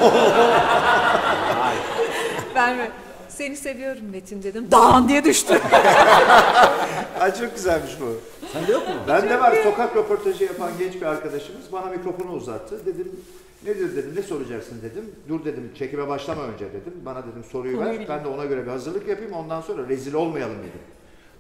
ben 2.54 2.76
mi? 2.76 2.90
Seni 3.28 3.56
seviyorum 3.56 4.02
Metin 4.12 4.42
dedim. 4.42 4.68
Dağın 4.70 5.08
diye 5.08 5.24
düştü. 5.24 5.60
Ay 7.20 7.34
çok 7.34 7.54
güzelmiş 7.54 7.92
bu. 8.00 8.20
Sende 8.52 8.72
yok 8.72 8.88
mu? 8.88 8.94
Bende 9.08 9.40
var 9.40 9.54
sokak 9.64 9.96
röportajı 9.96 10.44
yapan 10.44 10.70
genç 10.78 10.94
bir 10.94 11.02
arkadaşımız 11.02 11.72
bana 11.72 11.86
mikrofonu 11.86 12.32
uzattı. 12.32 12.86
Dedim 12.86 13.20
nedir 13.66 13.96
dedim 13.96 14.12
ne 14.16 14.22
soracaksın 14.22 14.82
dedim. 14.82 15.10
Dur 15.28 15.44
dedim 15.44 15.70
çekime 15.78 16.08
başlama 16.08 16.42
önce 16.42 16.64
dedim. 16.64 16.92
Bana 17.04 17.18
dedim 17.22 17.44
soruyu 17.52 17.80
ver. 17.80 18.08
Ben 18.08 18.24
de 18.24 18.28
ona 18.28 18.44
göre 18.44 18.62
bir 18.66 18.70
hazırlık 18.70 19.08
yapayım 19.08 19.32
ondan 19.32 19.60
sonra 19.60 19.88
rezil 19.88 20.14
olmayalım 20.14 20.58
dedim. 20.58 20.80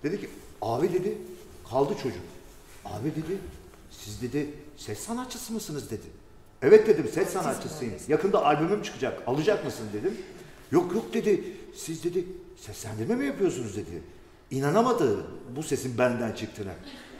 Dedi 0.02 0.20
ki 0.20 0.28
abi 0.62 0.92
dedi 0.92 1.18
kaldı 1.70 1.92
çocuk. 2.02 2.22
Abi 2.84 3.10
dedi 3.10 3.38
siz 3.90 4.22
dedi 4.22 4.50
ses 4.76 4.98
sanatçısı 4.98 5.52
mısınız 5.52 5.90
dedi. 5.90 6.06
Evet 6.62 6.86
dedim 6.86 7.08
ses 7.14 7.28
sanatçısıyım. 7.28 7.94
Yakında 8.08 8.44
albümüm 8.44 8.82
çıkacak. 8.82 9.22
Alacak 9.26 9.64
mısın 9.64 9.86
dedim. 9.92 10.16
Yok 10.72 10.94
yok 10.94 11.14
dedi. 11.14 11.44
Siz 11.74 12.04
dedi 12.04 12.24
seslendirme 12.56 13.14
mi 13.14 13.26
yapıyorsunuz 13.26 13.76
dedi. 13.76 14.02
İnanamadı 14.50 15.26
bu 15.56 15.62
sesin 15.62 15.98
benden 15.98 16.32
çıktığına. 16.32 16.72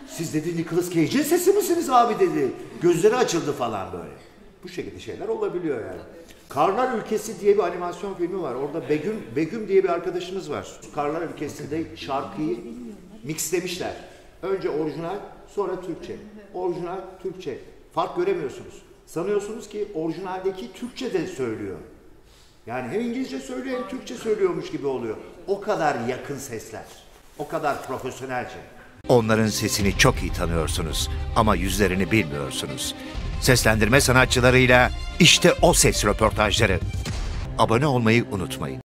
Siz 0.09 0.35
dedi 0.35 0.57
Nicolas 0.57 0.91
Cage'in 0.91 1.23
sesi 1.23 1.53
misiniz 1.53 1.91
abi 1.91 2.19
dedi. 2.19 2.53
Gözleri 2.83 3.17
açıldı 3.17 3.53
falan 3.53 3.93
böyle. 3.93 4.15
Bu 4.65 4.69
şekilde 4.69 5.01
şeyler 5.01 5.29
olabiliyor 5.29 5.81
yani. 5.81 6.01
Karlar 6.49 6.99
Ülkesi 6.99 7.41
diye 7.41 7.55
bir 7.55 7.63
animasyon 7.63 8.15
filmi 8.15 8.43
var. 8.43 8.55
Orada 8.55 8.89
Begüm 8.89 9.23
Begüm 9.37 9.69
diye 9.69 9.85
bir 9.85 9.89
arkadaşımız 9.89 10.51
var. 10.51 10.81
Karlar 10.95 11.23
Ülkesi'nde 11.23 11.97
şarkıyı 11.97 12.59
mixlemişler. 13.25 13.95
Önce 14.43 14.71
orijinal, 14.71 15.19
sonra 15.55 15.81
Türkçe. 15.81 16.17
Orijinal, 16.55 17.01
Türkçe. 17.23 17.59
Fark 17.93 18.17
göremiyorsunuz. 18.17 18.83
Sanıyorsunuz 19.07 19.69
ki 19.69 19.89
orijinaldeki 19.95 20.73
Türkçe 20.73 21.13
de 21.13 21.27
söylüyor. 21.27 21.77
Yani 22.66 22.92
hem 22.92 23.00
İngilizce 23.00 23.40
söylüyor 23.40 23.81
hem 23.81 23.88
Türkçe 23.88 24.14
söylüyormuş 24.14 24.70
gibi 24.70 24.87
oluyor. 24.87 25.16
O 25.46 25.61
kadar 25.61 25.96
yakın 26.09 26.38
sesler. 26.38 26.85
O 27.38 27.48
kadar 27.48 27.87
profesyonelce. 27.87 28.57
Onların 29.09 29.46
sesini 29.46 29.98
çok 29.98 30.22
iyi 30.22 30.33
tanıyorsunuz 30.33 31.11
ama 31.37 31.55
yüzlerini 31.55 32.11
bilmiyorsunuz. 32.11 32.94
Seslendirme 33.40 34.00
sanatçılarıyla 34.00 34.90
işte 35.20 35.52
o 35.62 35.72
ses 35.74 36.05
röportajları. 36.05 36.81
Abone 37.59 37.87
olmayı 37.87 38.24
unutmayın. 38.33 38.74